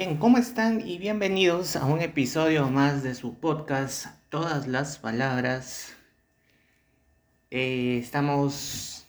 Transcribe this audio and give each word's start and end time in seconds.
Bien, 0.00 0.16
¿cómo 0.16 0.38
están? 0.38 0.80
Y 0.88 0.96
bienvenidos 0.96 1.76
a 1.76 1.84
un 1.84 2.00
episodio 2.00 2.70
más 2.70 3.02
de 3.02 3.14
su 3.14 3.38
podcast, 3.38 4.06
Todas 4.30 4.66
las 4.66 4.96
Palabras. 4.96 5.94
Eh, 7.50 7.98
estamos 7.98 9.04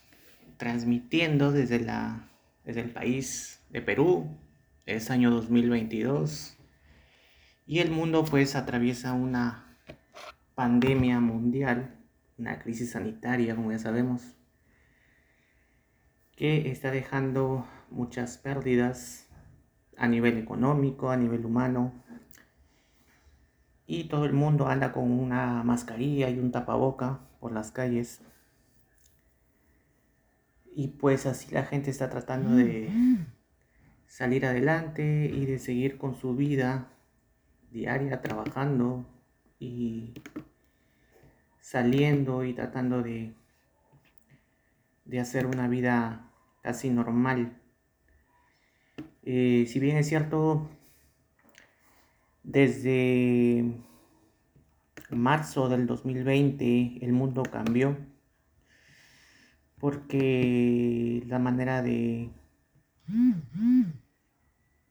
transmitiendo 0.57 1.53
desde, 1.53 1.79
la, 1.79 2.27
desde 2.65 2.81
el 2.81 2.89
país 2.89 3.61
de 3.69 3.81
Perú, 3.81 4.37
es 4.85 5.09
año 5.11 5.31
2022, 5.31 6.57
y 7.65 7.79
el 7.79 7.89
mundo 7.89 8.25
pues 8.25 8.57
atraviesa 8.57 9.13
una 9.13 9.77
pandemia 10.55 11.21
mundial, 11.21 11.95
una 12.37 12.59
crisis 12.59 12.91
sanitaria, 12.91 13.55
como 13.55 13.71
ya 13.71 13.79
sabemos, 13.79 14.35
que 16.35 16.69
está 16.69 16.91
dejando 16.91 17.65
muchas 17.89 18.37
pérdidas 18.37 19.30
a 20.01 20.07
nivel 20.07 20.39
económico, 20.39 21.11
a 21.11 21.15
nivel 21.15 21.45
humano. 21.45 21.93
Y 23.85 24.05
todo 24.05 24.25
el 24.25 24.33
mundo 24.33 24.67
anda 24.67 24.91
con 24.93 25.11
una 25.11 25.63
mascarilla 25.63 26.27
y 26.29 26.39
un 26.39 26.51
tapaboca 26.51 27.19
por 27.39 27.51
las 27.51 27.71
calles. 27.71 28.21
Y 30.73 30.87
pues 30.87 31.27
así 31.27 31.53
la 31.53 31.63
gente 31.65 31.91
está 31.91 32.09
tratando 32.09 32.55
de 32.55 32.89
salir 34.07 34.47
adelante 34.47 35.29
y 35.31 35.45
de 35.45 35.59
seguir 35.59 35.99
con 35.99 36.15
su 36.15 36.35
vida 36.35 36.87
diaria, 37.69 38.21
trabajando 38.21 39.05
y 39.59 40.15
saliendo 41.59 42.43
y 42.43 42.53
tratando 42.53 43.03
de, 43.03 43.35
de 45.05 45.19
hacer 45.19 45.45
una 45.45 45.67
vida 45.67 46.27
casi 46.63 46.89
normal 46.89 47.60
eh, 49.23 49.65
si 49.67 49.79
bien 49.79 49.97
es 49.97 50.07
cierto, 50.07 50.69
desde 52.43 53.65
marzo 55.09 55.69
del 55.69 55.87
2020 55.87 56.99
el 57.01 57.13
mundo 57.13 57.43
cambió 57.43 57.97
porque 59.81 61.23
la 61.27 61.39
manera 61.39 61.81
de 61.81 62.29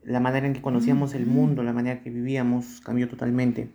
la 0.03 0.21
manera 0.21 0.47
en 0.47 0.53
que 0.53 0.61
conocíamos 0.61 1.15
el 1.15 1.27
mundo, 1.27 1.63
la 1.63 1.73
manera 1.73 2.03
que 2.03 2.11
vivíamos 2.11 2.81
cambió 2.81 3.09
totalmente. 3.09 3.71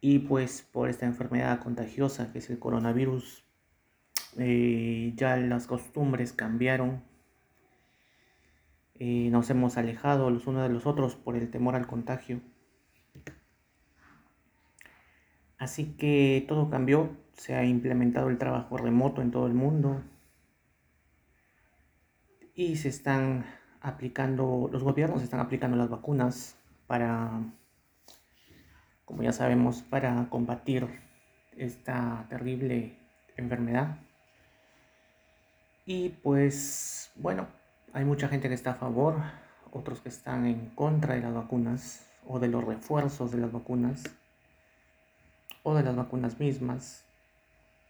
Y 0.00 0.20
pues 0.20 0.62
por 0.62 0.90
esta 0.90 1.06
enfermedad 1.06 1.58
contagiosa 1.60 2.30
que 2.32 2.38
es 2.38 2.50
el 2.50 2.58
coronavirus, 2.58 3.44
eh, 4.36 5.14
ya 5.16 5.36
las 5.38 5.66
costumbres 5.66 6.32
cambiaron, 6.32 7.02
nos 9.00 9.50
hemos 9.50 9.76
alejado 9.76 10.30
los 10.30 10.46
unos 10.46 10.62
de 10.62 10.74
los 10.74 10.86
otros 10.86 11.14
por 11.14 11.36
el 11.36 11.50
temor 11.50 11.74
al 11.76 11.86
contagio. 11.86 12.40
Así 15.58 15.96
que 15.96 16.44
todo 16.48 16.70
cambió, 16.70 17.16
se 17.32 17.54
ha 17.54 17.64
implementado 17.64 18.28
el 18.28 18.38
trabajo 18.38 18.76
remoto 18.76 19.22
en 19.22 19.30
todo 19.30 19.46
el 19.46 19.54
mundo 19.54 20.02
y 22.54 22.76
se 22.76 22.88
están 22.88 23.44
aplicando, 23.80 24.68
los 24.72 24.82
gobiernos 24.82 25.22
están 25.22 25.40
aplicando 25.40 25.76
las 25.76 25.88
vacunas 25.88 26.56
para, 26.86 27.40
como 29.04 29.22
ya 29.22 29.32
sabemos, 29.32 29.82
para 29.82 30.28
combatir 30.28 30.88
esta 31.56 32.26
terrible 32.28 32.98
enfermedad. 33.36 33.98
Y 35.86 36.10
pues 36.10 37.12
bueno, 37.16 37.48
hay 37.92 38.04
mucha 38.04 38.28
gente 38.28 38.48
que 38.48 38.54
está 38.54 38.72
a 38.72 38.74
favor, 38.74 39.16
otros 39.72 40.00
que 40.00 40.08
están 40.08 40.46
en 40.46 40.70
contra 40.70 41.14
de 41.14 41.20
las 41.20 41.34
vacunas 41.34 42.06
o 42.26 42.38
de 42.38 42.48
los 42.48 42.64
refuerzos 42.64 43.32
de 43.32 43.38
las 43.38 43.52
vacunas 43.52 44.02
o 45.62 45.74
de 45.74 45.82
las 45.82 45.96
vacunas 45.96 46.38
mismas 46.38 47.04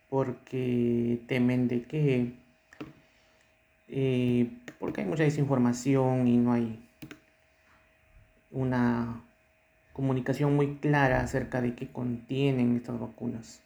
porque 0.09 1.23
temen 1.27 1.69
de 1.69 1.83
que 1.83 2.33
eh, 3.89 4.51
porque 4.79 5.03
hay 5.03 5.07
mucha 5.07 5.23
desinformación 5.25 6.27
y 6.27 6.37
no 6.37 6.53
hay 6.53 6.89
una 8.51 9.23
comunicación 9.93 10.55
muy 10.57 10.77
clara 10.77 11.21
acerca 11.21 11.61
de 11.61 11.75
qué 11.75 11.89
contienen 11.91 12.77
estas 12.77 12.99
vacunas. 13.01 13.61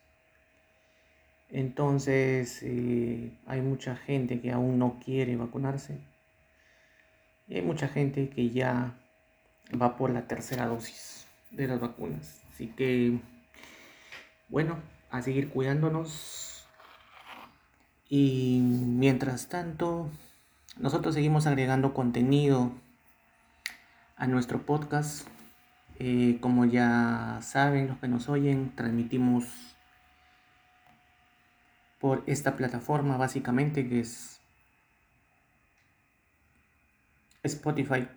Entonces 1.51 2.62
eh, 2.62 3.31
hay 3.47 3.61
mucha 3.61 3.97
gente 3.97 4.41
que 4.41 4.53
aún 4.53 4.79
no 4.79 4.99
quiere 5.05 5.37
vacunarse 5.37 6.12
y 7.49 7.57
hay 7.57 7.63
mucha 7.63 7.89
gente 7.89 8.29
que 8.29 8.51
ya 8.51 8.95
va 9.81 9.97
por 9.97 10.11
la 10.11 10.27
tercera 10.27 10.67
dosis 10.67 11.27
de 11.51 11.67
las 11.69 11.81
vacunas. 11.81 12.43
Así 12.53 12.69
que, 12.69 13.19
bueno, 14.49 14.79
a 15.11 15.23
seguir 15.23 15.51
cuidándonos. 15.51 16.67
Y 18.09 18.61
mientras 18.61 19.49
tanto, 19.49 20.11
nosotros 20.79 21.15
seguimos 21.15 21.47
agregando 21.47 21.95
contenido 21.95 22.73
a 24.17 24.27
nuestro 24.27 24.65
podcast. 24.65 25.27
Eh, 25.99 26.39
como 26.41 26.65
ya 26.65 27.39
saben 27.43 27.89
los 27.89 27.99
que 27.99 28.09
nos 28.09 28.29
oyen, 28.29 28.73
transmitimos 28.75 29.45
por 32.01 32.25
esta 32.27 32.57
plataforma 32.57 33.17
básicamente 33.17 33.89
que 33.89 34.01
es 34.01 34.42
Spotify. 37.43 38.09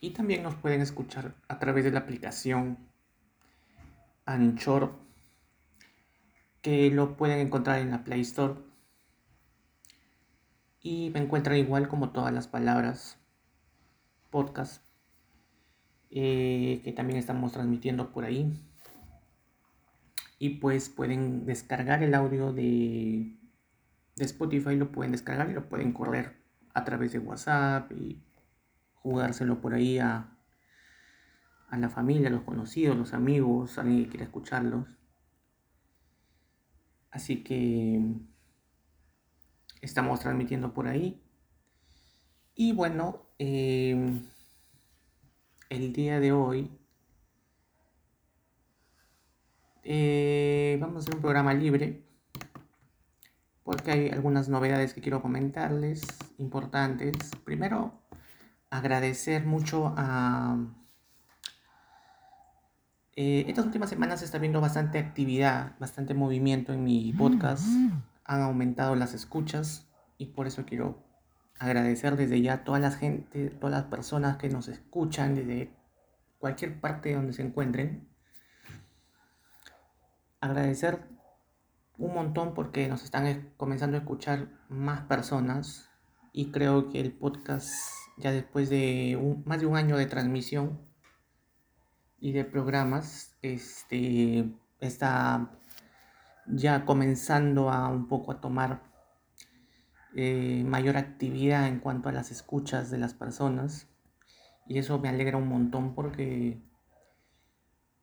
Y 0.00 0.10
también 0.10 0.42
nos 0.42 0.54
pueden 0.54 0.80
escuchar 0.80 1.34
a 1.48 1.58
través 1.58 1.84
de 1.84 1.90
la 1.90 2.00
aplicación 2.00 2.78
Anchor, 4.24 4.92
que 6.62 6.90
lo 6.90 7.16
pueden 7.16 7.40
encontrar 7.40 7.80
en 7.80 7.90
la 7.90 8.04
Play 8.04 8.20
Store. 8.20 8.54
Y 10.80 11.10
me 11.10 11.20
encuentran 11.20 11.56
igual 11.56 11.88
como 11.88 12.10
todas 12.10 12.32
las 12.32 12.46
palabras 12.46 13.18
podcast, 14.30 14.84
eh, 16.10 16.80
que 16.84 16.92
también 16.92 17.18
estamos 17.18 17.52
transmitiendo 17.52 18.12
por 18.12 18.24
ahí. 18.24 18.52
Y 20.38 20.50
pues 20.60 20.88
pueden 20.88 21.44
descargar 21.46 22.04
el 22.04 22.14
audio 22.14 22.52
de, 22.52 23.36
de 24.14 24.24
Spotify, 24.24 24.76
lo 24.76 24.92
pueden 24.92 25.10
descargar 25.10 25.50
y 25.50 25.54
lo 25.54 25.68
pueden 25.68 25.92
correr 25.92 26.36
a 26.74 26.84
través 26.84 27.12
de 27.12 27.18
WhatsApp 27.18 27.90
y 27.92 28.22
jugárselo 29.02 29.60
por 29.60 29.74
ahí 29.74 29.98
a, 29.98 30.36
a 31.68 31.78
la 31.78 31.88
familia, 31.88 32.28
a 32.28 32.32
los 32.32 32.42
conocidos, 32.42 32.96
los 32.96 33.14
amigos, 33.14 33.78
alguien 33.78 34.04
que 34.04 34.10
quiera 34.10 34.24
escucharlos. 34.24 34.86
Así 37.10 37.42
que 37.42 38.02
estamos 39.80 40.20
transmitiendo 40.20 40.72
por 40.74 40.88
ahí. 40.88 41.22
Y 42.54 42.72
bueno, 42.72 43.26
em, 43.38 44.22
el 45.70 45.92
día 45.92 46.20
de 46.20 46.32
hoy 46.32 46.70
eh, 49.82 50.76
vamos 50.80 50.96
a 50.96 50.98
hacer 51.00 51.14
un 51.14 51.20
programa 51.20 51.54
libre 51.54 52.04
porque 53.62 53.90
hay 53.90 54.08
algunas 54.08 54.48
novedades 54.48 54.94
que 54.94 55.02
quiero 55.02 55.20
comentarles 55.20 56.02
importantes. 56.38 57.30
Primero, 57.44 57.92
agradecer 58.70 59.44
mucho 59.44 59.94
a... 59.96 60.58
Eh, 63.16 63.46
estas 63.48 63.66
últimas 63.66 63.90
semanas 63.90 64.20
se 64.20 64.26
está 64.26 64.38
viendo 64.38 64.60
bastante 64.60 64.98
actividad, 64.98 65.76
bastante 65.80 66.14
movimiento 66.14 66.72
en 66.72 66.84
mi 66.84 67.12
podcast. 67.12 67.66
Han 68.24 68.42
aumentado 68.42 68.94
las 68.94 69.12
escuchas 69.12 69.88
y 70.18 70.26
por 70.26 70.46
eso 70.46 70.64
quiero 70.64 71.02
agradecer 71.58 72.16
desde 72.16 72.40
ya 72.40 72.54
a 72.54 72.64
toda 72.64 72.78
la 72.78 72.92
gente, 72.92 73.50
todas 73.50 73.72
las 73.72 73.84
personas 73.86 74.36
que 74.36 74.48
nos 74.48 74.68
escuchan 74.68 75.34
desde 75.34 75.72
cualquier 76.38 76.80
parte 76.80 77.12
donde 77.12 77.32
se 77.32 77.42
encuentren. 77.42 78.06
Agradecer 80.40 81.08
un 81.96 82.14
montón 82.14 82.54
porque 82.54 82.86
nos 82.86 83.02
están 83.02 83.50
comenzando 83.56 83.96
a 83.96 84.00
escuchar 84.00 84.48
más 84.68 85.00
personas 85.00 85.90
y 86.32 86.52
creo 86.52 86.88
que 86.88 87.00
el 87.00 87.12
podcast 87.12 87.74
ya 88.18 88.32
después 88.32 88.68
de 88.70 89.18
más 89.44 89.60
de 89.60 89.66
un 89.66 89.76
año 89.76 89.96
de 89.96 90.06
transmisión 90.06 90.80
y 92.20 92.32
de 92.32 92.44
programas, 92.44 93.36
este, 93.42 94.52
está 94.80 95.50
ya 96.46 96.84
comenzando 96.84 97.70
a 97.70 97.88
un 97.88 98.08
poco 98.08 98.32
a 98.32 98.40
tomar 98.40 98.82
eh, 100.14 100.64
mayor 100.66 100.96
actividad 100.96 101.68
en 101.68 101.80
cuanto 101.80 102.08
a 102.08 102.12
las 102.12 102.30
escuchas 102.30 102.90
de 102.90 102.98
las 102.98 103.14
personas. 103.14 103.88
Y 104.66 104.78
eso 104.78 104.98
me 104.98 105.08
alegra 105.08 105.38
un 105.38 105.48
montón 105.48 105.94
porque 105.94 106.60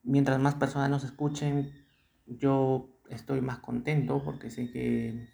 mientras 0.04 0.40
más 0.40 0.56
personas 0.56 0.90
nos 0.90 1.04
escuchen, 1.04 1.74
yo 2.26 2.90
estoy 3.10 3.42
más 3.42 3.60
contento 3.60 4.24
porque 4.24 4.50
sé 4.50 4.72
que 4.72 5.28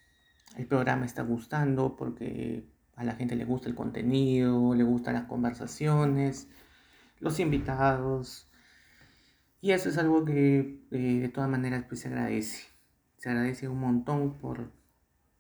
el 0.58 0.68
programa 0.68 1.06
está 1.06 1.24
gustando, 1.24 1.96
porque 1.96 2.70
a 2.96 3.04
la 3.04 3.16
gente 3.16 3.36
le 3.36 3.46
gusta 3.46 3.70
el 3.70 3.76
contenido, 3.76 4.76
le 4.76 4.84
gustan 4.84 5.16
las 5.16 5.26
conversaciones, 5.26 6.50
los 7.20 7.40
invitados. 7.40 8.48
Y 9.62 9.72
eso 9.72 9.90
es 9.90 9.98
algo 9.98 10.26
que 10.26 10.84
eh, 10.92 11.20
de 11.22 11.30
todas 11.30 11.50
maneras 11.50 11.86
pues 11.88 12.02
se 12.02 12.08
agradece. 12.10 12.68
Se 13.18 13.30
agradece 13.30 13.68
un 13.68 13.80
montón 13.80 14.38
por, 14.40 14.72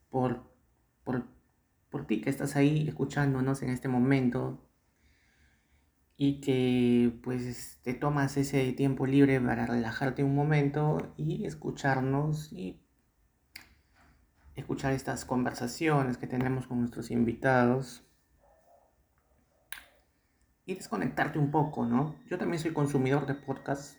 por, 0.09 0.43
por, 1.03 1.25
por 1.89 2.05
ti 2.05 2.21
que 2.21 2.29
estás 2.29 2.55
ahí 2.55 2.87
escuchándonos 2.87 3.61
en 3.63 3.69
este 3.69 3.87
momento 3.87 4.67
y 6.23 6.39
que 6.39 7.19
pues 7.23 7.79
te 7.81 7.95
tomas 7.95 8.37
ese 8.37 8.71
tiempo 8.73 9.07
libre 9.07 9.41
para 9.41 9.65
relajarte 9.65 10.23
un 10.23 10.35
momento 10.35 11.13
y 11.17 11.45
escucharnos 11.45 12.53
y 12.53 12.79
escuchar 14.61 14.93
estas 14.93 15.25
conversaciones 15.25 16.17
que 16.17 16.27
tenemos 16.27 16.67
con 16.67 16.79
nuestros 16.79 17.11
invitados 17.11 18.03
y 20.65 20.75
desconectarte 20.75 21.39
un 21.39 21.51
poco, 21.51 21.85
¿no? 21.85 22.15
Yo 22.29 22.37
también 22.37 22.61
soy 22.61 22.71
consumidor 22.71 23.25
de 23.25 23.35
podcasts, 23.35 23.97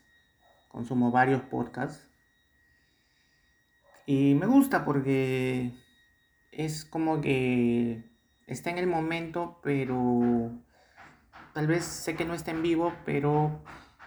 consumo 0.68 1.10
varios 1.10 1.42
podcasts 1.42 2.08
y 4.06 4.34
me 4.34 4.46
gusta 4.46 4.84
porque 4.84 5.72
es 6.50 6.84
como 6.84 7.20
que 7.20 8.10
está 8.46 8.70
en 8.70 8.78
el 8.78 8.86
momento, 8.86 9.60
pero 9.62 10.50
tal 11.52 11.66
vez 11.66 11.84
sé 11.84 12.16
que 12.16 12.24
no 12.24 12.34
está 12.34 12.50
en 12.50 12.62
vivo, 12.62 12.92
pero 13.04 13.62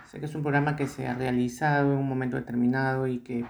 sé 0.09 0.19
que 0.19 0.25
es 0.25 0.35
un 0.35 0.41
programa 0.41 0.75
que 0.75 0.87
se 0.87 1.07
ha 1.07 1.13
realizado 1.13 1.93
en 1.93 1.99
un 1.99 2.07
momento 2.07 2.37
determinado 2.37 3.07
y 3.07 3.19
que, 3.19 3.45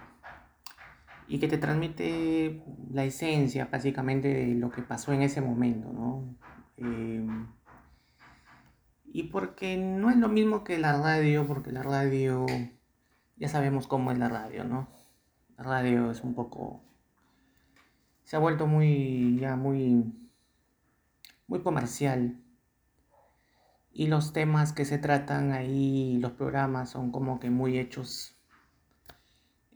y 1.27 1.39
que 1.39 1.47
te 1.47 1.57
transmite 1.57 2.63
la 2.91 3.03
esencia 3.03 3.67
básicamente 3.71 4.27
de 4.27 4.55
lo 4.55 4.69
que 4.69 4.81
pasó 4.81 5.13
en 5.13 5.21
ese 5.21 5.41
momento, 5.41 5.91
¿no? 5.91 6.35
Em, 6.77 7.47
y 9.05 9.23
porque 9.23 9.77
no 9.77 10.09
es 10.09 10.17
lo 10.17 10.29
mismo 10.29 10.63
que 10.63 10.77
la 10.77 11.01
radio, 11.01 11.47
porque 11.47 11.71
la 11.71 11.83
radio, 11.83 12.45
ya 13.37 13.47
sabemos 13.49 13.87
cómo 13.87 14.11
es 14.11 14.19
la 14.19 14.29
radio, 14.29 14.63
¿no? 14.65 14.87
La 15.57 15.63
radio 15.63 16.11
es 16.11 16.21
un 16.21 16.35
poco, 16.35 16.83
se 18.23 18.35
ha 18.35 18.39
vuelto 18.39 18.67
muy, 18.67 19.39
ya 19.39 19.55
muy, 19.55 20.13
muy 21.47 21.61
comercial 21.61 22.41
y 23.97 24.07
los 24.07 24.33
temas 24.33 24.73
que 24.73 24.83
se 24.83 24.97
tratan 24.97 25.53
ahí, 25.53 26.17
los 26.19 26.33
programas 26.33 26.89
son 26.89 27.11
como 27.11 27.39
que 27.39 27.49
muy 27.49 27.79
hechos 27.79 28.34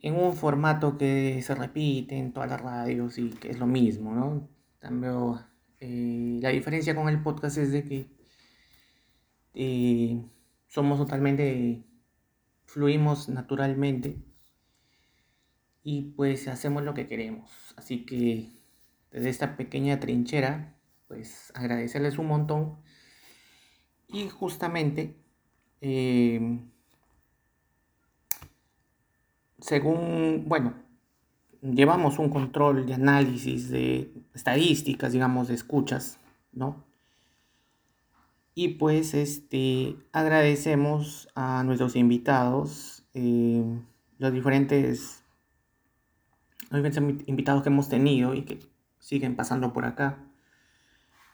en 0.02 0.16
un 0.16 0.34
formato 0.34 0.96
que 0.98 1.42
se 1.42 1.54
repite 1.54 2.16
en 2.16 2.32
todas 2.32 2.50
las 2.50 2.60
radios 2.60 3.18
y 3.18 3.30
que 3.30 3.50
es 3.50 3.58
lo 3.58 3.66
mismo, 3.66 4.14
¿no? 4.14 4.48
También, 4.78 5.34
eh, 5.80 6.38
la 6.40 6.50
diferencia 6.50 6.94
con 6.94 7.08
el 7.08 7.22
podcast 7.22 7.58
es 7.58 7.72
de 7.72 7.84
que 7.84 8.10
eh, 9.54 10.22
somos 10.68 10.98
totalmente, 10.98 11.84
fluimos 12.64 13.28
naturalmente 13.28 14.16
y 15.82 16.12
pues 16.16 16.48
hacemos 16.48 16.82
lo 16.82 16.94
que 16.94 17.06
queremos. 17.06 17.74
Así 17.76 18.04
que 18.06 18.50
desde 19.10 19.30
esta 19.30 19.56
pequeña 19.56 20.00
trinchera, 20.00 20.76
pues 21.08 21.52
agradecerles 21.54 22.18
un 22.18 22.26
montón 22.26 22.78
y 24.08 24.28
justamente, 24.28 25.16
em, 25.80 26.70
según, 29.60 30.44
bueno, 30.46 30.74
llevamos 31.62 32.18
un 32.18 32.30
control 32.30 32.86
de 32.86 32.94
análisis 32.94 33.68
de 33.70 34.12
estadísicas, 34.34 35.12
digamos, 35.12 35.48
de 35.48 35.54
escuchas, 35.54 36.18
¿no? 36.52 36.84
Y 38.54 38.68
pues 38.74 39.14
este, 39.14 39.96
agradecemos 40.12 41.28
a 41.34 41.62
nuestros 41.64 41.96
invitados, 41.96 43.04
los 43.14 44.32
diferentes, 44.32 45.24
los 46.70 46.82
diferentes 46.82 47.22
invitados 47.26 47.62
que 47.62 47.68
hemos 47.68 47.88
tenido 47.88 48.34
y 48.34 48.42
que 48.42 48.58
siguen 48.98 49.36
pasando 49.36 49.72
por 49.72 49.84
acá, 49.84 50.18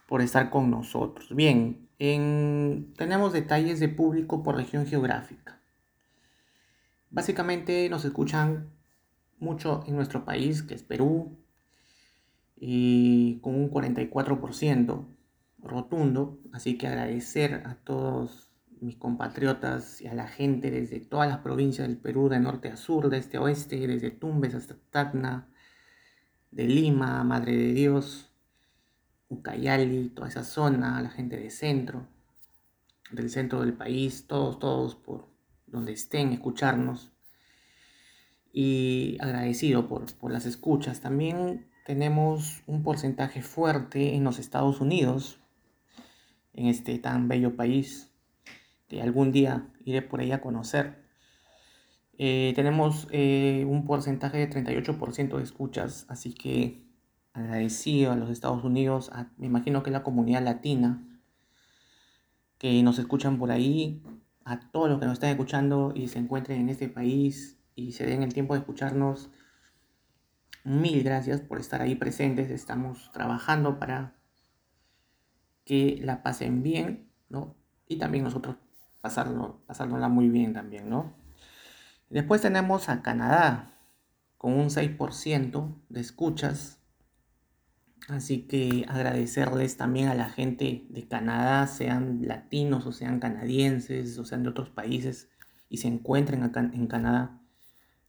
por 0.06 0.20
estar 0.22 0.50
con 0.50 0.70
nosotros. 0.70 1.34
Bien, 1.34 1.88
tenemos 1.98 3.32
detalles 3.32 3.80
de 3.80 3.88
público 3.88 4.42
por 4.42 4.56
región 4.56 4.86
geográfica. 4.86 5.55
Básicamente 7.16 7.88
nos 7.88 8.04
escuchan 8.04 8.68
mucho 9.38 9.82
en 9.86 9.96
nuestro 9.96 10.26
país, 10.26 10.62
que 10.62 10.74
es 10.74 10.82
Perú, 10.82 11.38
y 12.58 13.38
con 13.40 13.54
un 13.54 13.70
44% 13.70 15.06
rotundo. 15.62 16.38
Así 16.52 16.76
que 16.76 16.88
agradecer 16.88 17.62
a 17.64 17.76
todos 17.76 18.50
mis 18.82 18.96
compatriotas 18.96 20.02
y 20.02 20.08
a 20.08 20.12
la 20.12 20.28
gente 20.28 20.70
desde 20.70 21.00
todas 21.00 21.26
las 21.30 21.38
provincias 21.38 21.88
del 21.88 21.96
Perú, 21.96 22.28
de 22.28 22.38
norte 22.38 22.68
a 22.68 22.76
sur, 22.76 23.08
de 23.08 23.16
este 23.16 23.38
a 23.38 23.40
oeste, 23.40 23.86
desde 23.86 24.10
Tumbes 24.10 24.54
hasta 24.54 24.76
Tacna, 24.90 25.48
de 26.50 26.64
Lima, 26.64 27.24
Madre 27.24 27.56
de 27.56 27.72
Dios, 27.72 28.30
Ucayali, 29.30 30.10
toda 30.10 30.28
esa 30.28 30.44
zona, 30.44 31.00
la 31.00 31.08
gente 31.08 31.38
de 31.38 31.48
centro, 31.48 32.06
del 33.10 33.30
centro 33.30 33.62
del 33.62 33.72
país, 33.72 34.26
todos, 34.26 34.58
todos 34.58 34.96
por 34.96 35.34
donde 35.66 35.92
estén, 35.92 36.32
escucharnos. 36.32 37.12
Y 38.52 39.18
agradecido 39.20 39.86
por, 39.86 40.12
por 40.16 40.32
las 40.32 40.46
escuchas. 40.46 41.00
También 41.00 41.66
tenemos 41.84 42.62
un 42.66 42.82
porcentaje 42.82 43.42
fuerte 43.42 44.14
en 44.14 44.24
los 44.24 44.38
Estados 44.38 44.80
Unidos, 44.80 45.38
en 46.52 46.66
este 46.66 46.98
tan 46.98 47.28
bello 47.28 47.54
país, 47.54 48.10
que 48.88 49.02
algún 49.02 49.30
día 49.30 49.68
iré 49.84 50.02
por 50.02 50.20
ahí 50.20 50.32
a 50.32 50.40
conocer. 50.40 51.06
Eh, 52.18 52.52
tenemos 52.56 53.08
eh, 53.10 53.64
un 53.68 53.84
porcentaje 53.84 54.38
de 54.38 54.50
38% 54.50 55.36
de 55.36 55.42
escuchas, 55.42 56.06
así 56.08 56.32
que 56.32 56.82
agradecido 57.34 58.12
a 58.12 58.16
los 58.16 58.30
Estados 58.30 58.64
Unidos, 58.64 59.10
me 59.36 59.46
imagino 59.46 59.82
que 59.82 59.90
la 59.90 60.02
comunidad 60.02 60.42
latina, 60.42 61.06
que 62.58 62.82
nos 62.82 62.98
escuchan 62.98 63.38
por 63.38 63.50
ahí, 63.50 64.02
a 64.46 64.60
todos 64.60 64.88
los 64.88 65.00
que 65.00 65.06
nos 65.06 65.14
están 65.14 65.30
escuchando 65.30 65.92
y 65.94 66.06
se 66.06 66.20
encuentren 66.20 66.60
en 66.60 66.68
este 66.68 66.88
país 66.88 67.58
y 67.74 67.92
se 67.92 68.06
den 68.06 68.22
el 68.22 68.32
tiempo 68.32 68.54
de 68.54 68.60
escucharnos. 68.60 69.28
Mil 70.62 71.02
gracias 71.02 71.40
por 71.40 71.58
estar 71.58 71.82
ahí 71.82 71.96
presentes. 71.96 72.48
Estamos 72.50 73.10
trabajando 73.12 73.80
para 73.80 74.14
que 75.64 75.98
la 76.00 76.22
pasen 76.22 76.62
bien, 76.62 77.10
¿no? 77.28 77.56
Y 77.88 77.98
también 77.98 78.22
nosotros 78.22 78.54
pasarlo, 79.00 79.64
pasárnosla 79.66 80.08
muy 80.08 80.28
bien 80.28 80.52
también, 80.52 80.88
¿no? 80.88 81.12
Después 82.08 82.40
tenemos 82.40 82.88
a 82.88 83.02
Canadá 83.02 83.72
con 84.38 84.52
un 84.52 84.70
6% 84.70 85.74
de 85.88 86.00
escuchas 86.00 86.80
Así 88.08 88.42
que 88.42 88.84
agradecerles 88.88 89.76
también 89.76 90.08
a 90.08 90.14
la 90.14 90.28
gente 90.28 90.86
de 90.90 91.08
Canadá, 91.08 91.66
sean 91.66 92.20
latinos 92.22 92.86
o 92.86 92.92
sean 92.92 93.18
canadienses 93.18 94.16
o 94.18 94.24
sean 94.24 94.44
de 94.44 94.50
otros 94.50 94.70
países 94.70 95.28
y 95.68 95.78
se 95.78 95.88
encuentren 95.88 96.44
acá 96.44 96.60
en 96.60 96.86
Canadá. 96.86 97.40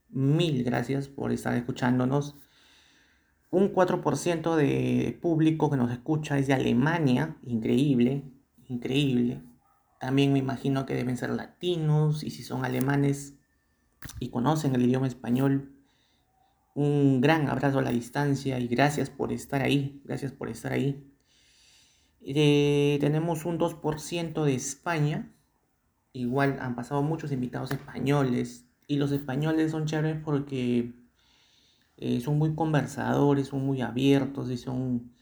Mil 0.08 0.62
gracias 0.62 1.08
por 1.08 1.32
estar 1.32 1.54
escuchándonos. 1.56 2.36
Un 3.50 3.72
4% 3.74 4.54
de 4.56 5.18
público 5.20 5.68
que 5.70 5.76
nos 5.76 5.90
escucha 5.90 6.38
es 6.38 6.46
de 6.46 6.54
Alemania, 6.54 7.36
increíble, 7.44 8.22
increíble. 8.68 9.42
También 9.98 10.32
me 10.32 10.38
imagino 10.38 10.86
que 10.86 10.94
deben 10.94 11.16
ser 11.16 11.30
latinos 11.30 12.22
y 12.22 12.30
si 12.30 12.44
son 12.44 12.64
alemanes 12.64 13.36
y 14.20 14.30
conocen 14.30 14.76
el 14.76 14.82
idioma 14.82 15.08
español, 15.08 15.77
un 16.78 17.20
gran 17.20 17.48
abrazo 17.48 17.80
a 17.80 17.82
la 17.82 17.90
distancia 17.90 18.60
y 18.60 18.68
gracias 18.68 19.10
por 19.10 19.32
estar 19.32 19.62
ahí, 19.62 20.00
gracias 20.04 20.30
por 20.30 20.48
estar 20.48 20.72
ahí. 20.72 21.04
Eh, 22.20 22.98
tenemos 23.00 23.44
un 23.44 23.58
2% 23.58 24.44
de 24.44 24.54
España, 24.54 25.34
igual 26.12 26.58
han 26.60 26.76
pasado 26.76 27.02
muchos 27.02 27.32
invitados 27.32 27.72
españoles 27.72 28.64
y 28.86 28.96
los 28.96 29.10
españoles 29.10 29.72
son 29.72 29.86
chéveres 29.86 30.22
porque 30.24 30.92
eh, 31.96 32.20
son 32.20 32.38
muy 32.38 32.54
conversadores, 32.54 33.48
son 33.48 33.66
muy 33.66 33.82
abiertos 33.82 34.48
y 34.50 34.56
son... 34.56 35.12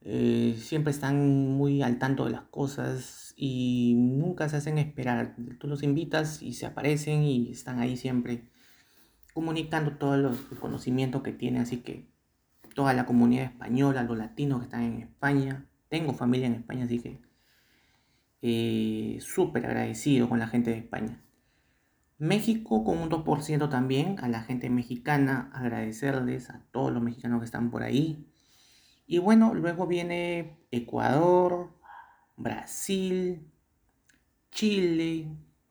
Eh, 0.00 0.56
siempre 0.58 0.92
están 0.92 1.50
muy 1.54 1.82
al 1.82 1.98
tanto 1.98 2.24
de 2.24 2.30
las 2.30 2.44
cosas 2.44 3.34
y 3.36 3.94
nunca 3.94 4.48
se 4.48 4.56
hacen 4.56 4.78
esperar. 4.78 5.36
Tú 5.58 5.66
los 5.66 5.82
invitas 5.82 6.40
y 6.40 6.54
se 6.54 6.64
aparecen 6.64 7.24
y 7.24 7.50
están 7.50 7.78
ahí 7.78 7.98
siempre 7.98 8.48
comunicando 9.32 9.92
todo 9.96 10.14
el 10.14 10.58
conocimiento 10.58 11.22
que 11.22 11.32
tiene, 11.32 11.60
así 11.60 11.78
que 11.78 12.08
toda 12.74 12.94
la 12.94 13.06
comunidad 13.06 13.46
española, 13.46 14.02
los 14.02 14.16
latinos 14.16 14.60
que 14.60 14.64
están 14.64 14.82
en 14.82 15.00
España, 15.02 15.66
tengo 15.88 16.12
familia 16.14 16.46
en 16.46 16.54
España, 16.54 16.84
así 16.84 17.00
que 17.00 17.20
eh, 18.40 19.18
súper 19.20 19.66
agradecido 19.66 20.28
con 20.28 20.38
la 20.38 20.46
gente 20.46 20.70
de 20.70 20.78
España. 20.78 21.20
México 22.18 22.84
con 22.84 22.98
un 22.98 23.10
2% 23.10 23.68
también, 23.68 24.16
a 24.20 24.28
la 24.28 24.42
gente 24.42 24.70
mexicana, 24.70 25.50
agradecerles 25.54 26.50
a 26.50 26.64
todos 26.72 26.92
los 26.92 27.02
mexicanos 27.02 27.40
que 27.40 27.44
están 27.46 27.70
por 27.70 27.82
ahí. 27.82 28.26
Y 29.06 29.18
bueno, 29.18 29.54
luego 29.54 29.86
viene 29.86 30.58
Ecuador, 30.70 31.70
Brasil, 32.36 33.50
Chile, 34.50 35.28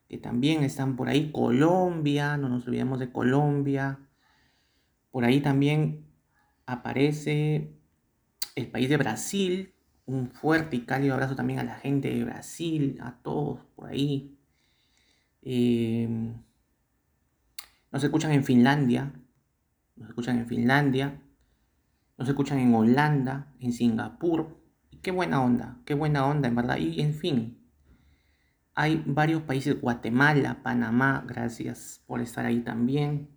que 0.08 0.16
también 0.16 0.64
están 0.64 0.96
por 0.96 1.08
ahí, 1.08 1.30
Colombia, 1.30 2.38
no 2.38 2.48
nos 2.48 2.66
olvidemos 2.66 2.98
de 2.98 3.12
Colombia. 3.12 3.98
Por 5.10 5.24
ahí 5.24 5.40
también 5.40 6.06
aparece 6.64 7.74
el 8.56 8.70
país 8.70 8.88
de 8.88 8.96
Brasil. 8.96 9.74
Un 10.06 10.30
fuerte 10.30 10.76
y 10.76 10.80
cálido 10.86 11.12
abrazo 11.12 11.36
también 11.36 11.58
a 11.58 11.64
la 11.64 11.74
gente 11.76 12.08
de 12.08 12.24
Brasil, 12.24 12.98
a 13.02 13.18
todos 13.18 13.60
por 13.76 13.90
ahí. 13.90 14.38
Em, 15.42 16.42
nos 17.92 18.02
escuchan 18.02 18.32
en 18.32 18.44
Finlandia, 18.44 19.12
nos 19.96 20.08
escuchan 20.08 20.38
en 20.38 20.46
Finlandia, 20.46 21.20
nos 22.16 22.28
escuchan 22.28 22.58
en 22.58 22.74
Holanda, 22.74 23.54
en 23.60 23.72
Singapur. 23.72 24.56
qué 25.02 25.10
buena 25.12 25.42
onda, 25.42 25.78
qué 25.84 25.94
buena 25.94 26.26
onda, 26.26 26.48
en 26.48 26.56
verdad. 26.56 26.78
Y 26.78 27.00
en 27.00 27.14
fin, 27.14 27.58
hay 28.78 29.02
varios 29.04 29.42
países, 29.42 29.80
Guatemala, 29.80 30.62
Panamá, 30.62 31.24
gracias 31.26 32.00
por 32.06 32.20
estar 32.20 32.46
ahí 32.46 32.60
también. 32.60 33.28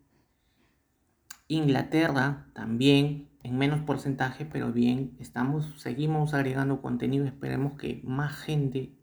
Inglaterra 1.48 2.46
también, 2.54 3.28
en 3.42 3.58
menos 3.58 3.80
porcentaje, 3.80 4.46
pero 4.46 4.72
bien, 4.72 5.18
estamos, 5.20 5.82
seguimos 5.82 6.36
agregando 6.36 6.84
contenido, 6.84 7.26
esperemos 7.26 7.74
que 7.74 8.02
más 8.04 8.36
gente 8.36 8.94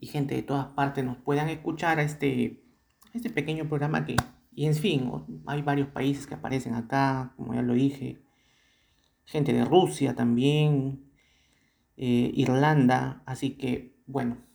y 0.00 0.08
gente 0.08 0.34
de 0.34 0.42
todas 0.42 0.66
partes 0.66 1.04
nos 1.04 1.18
puedan 1.18 1.48
escuchar 1.50 2.00
a 2.00 2.02
este, 2.02 2.64
este 3.14 3.30
pequeño 3.30 3.68
programa 3.68 4.04
que, 4.04 4.16
y 4.50 4.66
en 4.66 4.74
fin, 4.74 5.08
hay 5.46 5.62
varios 5.62 5.86
países 5.86 6.26
que 6.26 6.34
aparecen 6.34 6.74
acá, 6.74 7.32
como 7.36 7.54
ya 7.54 7.62
lo 7.62 7.74
dije, 7.74 8.24
gente 9.24 9.52
de 9.52 9.64
Rusia 9.64 10.16
también, 10.16 11.12
eh, 11.96 12.32
Irlanda, 12.34 13.22
así 13.24 13.50
que 13.50 14.02
bueno, 14.08 14.47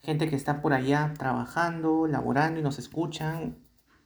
gente 0.00 0.28
que 0.28 0.36
está 0.36 0.62
por 0.62 0.72
allá 0.72 1.12
trabajando, 1.18 2.06
laborando 2.06 2.60
y 2.60 2.62
nos 2.62 2.78
escuchan, 2.78 3.58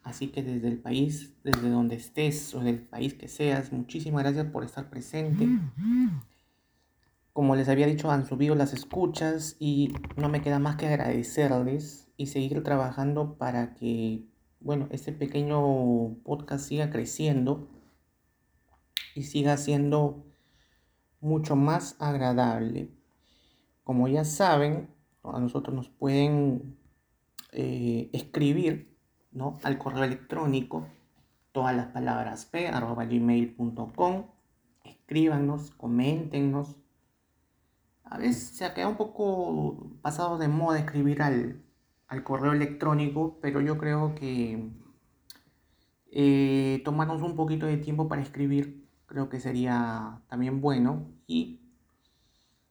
así 0.03 0.29
que 0.29 0.43
desde 0.43 0.69
el 0.69 0.79
país, 0.79 1.35
desde 1.45 1.71
donde 1.71 1.97
estés 1.97 2.55
o 2.55 2.61
del 2.61 2.81
país 2.81 3.15
que 3.15 3.29
seas, 3.29 3.73
muchísimas 3.73 4.23
gracias 4.23 4.47
por 4.47 4.65
estar 4.65 4.91
presente. 4.91 5.49
Como 7.33 7.57
les 7.57 7.69
había 7.69 7.87
dicho, 7.87 8.11
han 8.11 8.27
subido 8.27 8.55
las 8.55 8.73
escuchas 8.75 9.57
y 9.59 9.95
no 10.17 10.29
me 10.29 10.43
queda 10.43 10.59
más 10.59 10.77
que 10.77 10.87
agradecerles 10.87 12.11
y 12.17 12.27
seguir 12.27 12.63
trabajando 12.63 13.39
para 13.39 13.75
que, 13.75 14.27
bueno, 14.61 14.89
este 14.91 15.13
pequeño 15.13 16.17
podcast 16.25 16.67
siga 16.67 16.91
creciendo 16.91 17.69
y 19.15 19.23
siga 19.25 19.57
siendo 19.57 20.27
mucho 21.21 21.57
más 21.57 21.97
agradable. 22.01 22.91
Como 23.85 24.09
ya 24.09 24.25
saben, 24.25 24.89
a 25.25 25.41
nosotros 25.41 25.75
nos 25.75 25.89
pueden 25.89 26.77
eh, 27.53 28.11
escribir 28.13 28.97
¿no? 29.31 29.59
al 29.63 29.79
correo 29.79 30.05
electrónico 30.05 30.87
todas 31.53 31.77
las 31.77 31.87
palabras 31.89 32.47
p 32.47 32.69
arroba 32.69 33.05
gmail.com 33.05 34.25
escríbanos, 35.13 35.71
coméntenos. 35.73 36.77
A 38.05 38.19
veces 38.19 38.57
se 38.57 38.65
ha 38.65 38.73
quedado 38.73 38.93
un 38.93 38.97
poco 38.97 39.99
pasado 40.01 40.39
de 40.39 40.49
moda 40.49 40.79
escribir 40.79 41.23
al, 41.23 41.63
correo 42.25 42.53
electrónico, 42.53 43.39
pero 43.41 43.61
yo 43.61 43.79
creo 43.79 44.15
que 44.15 44.71
eh, 46.11 46.83
tomarnos 46.85 47.23
un 47.23 47.37
poquito 47.37 47.67
de 47.67 47.79
tiempo 47.79 48.09
para 48.09 48.21
escribir 48.21 48.87
creo 49.07 49.31
que 49.31 49.41
sería 49.41 50.21
también 50.29 50.61
bueno 50.61 51.07
y 51.27 51.61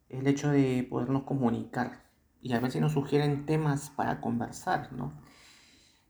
el 0.10 0.27
hecho 0.27 0.50
de 0.50 0.86
podernos 0.88 1.24
comunicar 1.24 2.11
y 2.41 2.53
a 2.53 2.60
ver 2.60 2.71
si 2.71 2.79
nos 2.79 2.93
sugieren 2.93 3.45
temas 3.45 3.89
para 3.91 4.21
conversar, 4.21 4.91
¿no? 4.93 5.13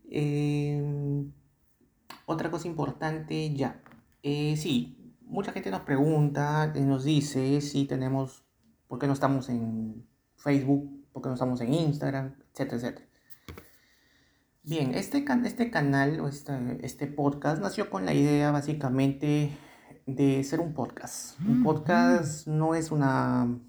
Em, 0.10 1.32
otra 2.26 2.52
cosa 2.52 2.68
importante 2.68 3.54
ya, 3.54 3.82
eh, 4.24 4.56
sí, 4.58 5.16
mucha 5.22 5.52
gente 5.52 5.72
nos 5.72 5.82
pregunta, 5.82 6.68
nos 6.68 7.04
dice 7.04 7.62
si 7.62 7.86
tenemos 7.86 8.44
¿Por 8.92 9.00
qué 9.00 9.08
no 9.08 9.14
estamos 9.14 9.48
en 9.48 10.06
Facebook? 10.36 11.08
¿Por 11.14 11.24
qué 11.24 11.30
no 11.30 11.36
estamos 11.36 11.62
en 11.62 11.74
Instagram? 11.74 12.36
Etcétera, 12.52 12.76
etcétera. 12.76 13.08
Bien, 14.64 14.94
este, 14.96 15.24
este 15.46 15.72
canal 15.72 16.20
o 16.20 16.28
este, 16.28 16.86
este 16.86 17.08
podcast 17.08 17.62
nació 17.62 17.90
con 17.90 18.06
la 18.06 18.14
idea 18.14 18.52
básicamente 18.52 19.58
de 20.06 20.44
ser 20.44 20.60
un 20.60 20.74
podcast. 20.74 21.40
Un 21.40 21.64
podcast 21.64 22.48
no 22.48 22.76
es 22.76 22.92
una... 22.92 23.62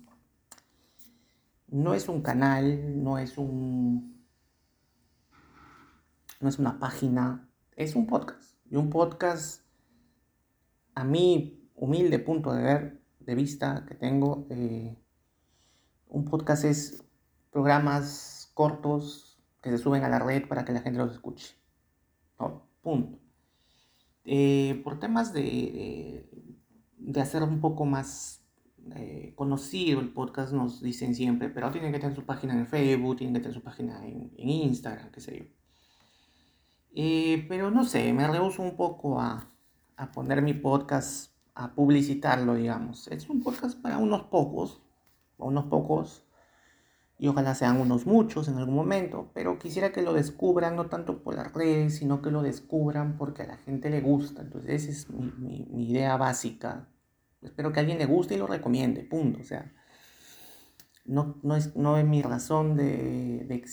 No 1.72 1.94
es 1.94 2.08
un 2.08 2.20
canal, 2.20 3.02
no 3.02 3.18
es 3.18 3.38
un... 3.38 4.22
No 6.38 6.48
es 6.48 6.58
una 6.58 6.78
página, 6.78 7.48
es 7.76 7.96
un 7.96 8.06
podcast. 8.06 8.58
Y 8.70 8.76
un 8.76 8.90
podcast, 8.90 9.64
a 10.94 11.02
mi 11.02 11.66
humilde 11.74 12.18
punto 12.18 12.52
de 12.52 12.62
ver, 12.62 13.02
de 13.20 13.34
vista 13.34 13.86
que 13.88 13.94
tengo, 13.94 14.46
eh, 14.50 14.98
un 16.08 16.26
podcast 16.26 16.64
es 16.64 17.02
programas 17.50 18.50
cortos 18.52 19.42
que 19.62 19.70
se 19.70 19.78
suben 19.78 20.04
a 20.04 20.10
la 20.10 20.18
red 20.18 20.46
para 20.46 20.66
que 20.66 20.72
la 20.72 20.82
gente 20.82 20.98
los 20.98 21.12
escuche. 21.12 21.56
punto. 22.82 23.18
Eh, 24.26 24.82
por 24.84 25.00
temas 25.00 25.32
de, 25.32 26.28
de, 26.98 27.20
hacer 27.20 27.42
un 27.42 27.60
poco 27.60 27.86
más 27.86 28.41
eh, 28.96 29.32
conocido 29.36 30.00
el 30.00 30.12
podcast 30.12 30.52
nos 30.52 30.82
dicen 30.82 31.14
siempre, 31.14 31.48
pero 31.48 31.70
tienen 31.70 31.92
que 31.92 31.98
tener 31.98 32.14
su 32.14 32.24
página 32.24 32.54
en 32.54 32.66
Facebook, 32.66 33.16
tienen 33.16 33.34
que 33.34 33.40
tener 33.40 33.54
su 33.54 33.62
página 33.62 34.04
en, 34.06 34.32
Instagram, 34.36 35.10
qué 35.10 35.20
sé 35.20 35.38
yo. 35.38 35.44
Eh, 36.94 37.46
pero 37.48 37.70
no 37.70 37.84
sé, 37.84 38.12
me 38.12 38.28
rehuso 38.28 38.62
un 38.62 38.76
poco 38.76 39.20
a, 39.20 39.50
a 39.96 40.12
poner 40.12 40.42
mi 40.42 40.54
podcast, 40.54 41.32
a 41.54 41.74
publicitarlo, 41.74 42.54
digamos. 42.54 43.08
Es 43.08 43.28
un 43.28 43.42
podcast 43.42 43.80
para 43.80 43.98
unos 43.98 44.24
pocos, 44.24 44.82
unos 45.38 45.66
pocos, 45.66 46.26
y 47.22 47.28
ojalá 47.28 47.54
sean 47.54 47.80
unos 47.80 48.04
muchos 48.04 48.48
en 48.48 48.56
algún 48.56 48.74
momento, 48.74 49.30
pero 49.32 49.56
quisiera 49.56 49.92
que 49.92 50.02
lo 50.02 50.12
descubran 50.12 50.74
no 50.74 50.86
tanto 50.86 51.22
por 51.22 51.36
las 51.36 51.52
redes, 51.52 51.98
sino 51.98 52.20
que 52.20 52.32
lo 52.32 52.42
descubran 52.42 53.16
porque 53.16 53.42
a 53.42 53.46
la 53.46 53.58
gente 53.58 53.90
le 53.90 54.00
gusta. 54.00 54.42
Entonces 54.42 54.82
esa 54.82 54.90
es 54.90 55.08
mi, 55.08 55.68
idea 55.88 56.16
básica. 56.16 56.88
Espero 57.42 57.72
que 57.72 57.80
a 57.80 57.82
alguien 57.82 57.98
le 57.98 58.06
guste 58.06 58.34
y 58.34 58.38
lo 58.38 58.46
recomiende, 58.46 59.02
punto. 59.02 59.40
O 59.40 59.44
sea, 59.44 59.72
no, 61.04 61.38
no, 61.42 61.56
es, 61.56 61.74
no 61.76 61.98
es 61.98 62.04
mi 62.04 62.22
razón 62.22 62.76
de, 62.76 63.44
de, 63.46 63.64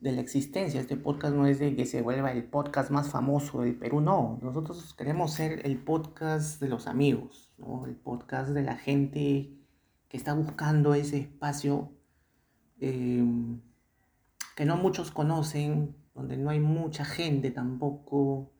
de 0.00 0.12
la 0.12 0.20
existencia. 0.20 0.80
Este 0.80 0.96
podcast 0.96 1.34
no 1.34 1.46
es 1.46 1.58
de 1.58 1.76
que 1.76 1.86
se 1.86 2.02
vuelva 2.02 2.32
el 2.32 2.44
podcast 2.44 2.90
más 2.90 3.08
famoso 3.08 3.62
del 3.62 3.76
Perú, 3.76 4.00
no. 4.00 4.38
Nosotros 4.42 4.94
queremos 4.94 5.32
ser 5.32 5.64
el 5.64 5.78
podcast 5.78 6.60
de 6.60 6.68
los 6.68 6.86
amigos, 6.86 7.52
¿no? 7.58 7.86
el 7.86 7.94
podcast 7.94 8.50
de 8.50 8.62
la 8.62 8.76
gente 8.76 9.52
que 10.08 10.16
está 10.16 10.34
buscando 10.34 10.94
ese 10.94 11.18
espacio 11.18 11.92
em, 12.80 13.60
que 14.56 14.64
no 14.64 14.76
muchos 14.76 15.10
conocen, 15.10 15.96
donde 16.14 16.36
no 16.36 16.50
hay 16.50 16.60
mucha 16.60 17.04
gente 17.04 17.50
tampoco, 17.50 18.52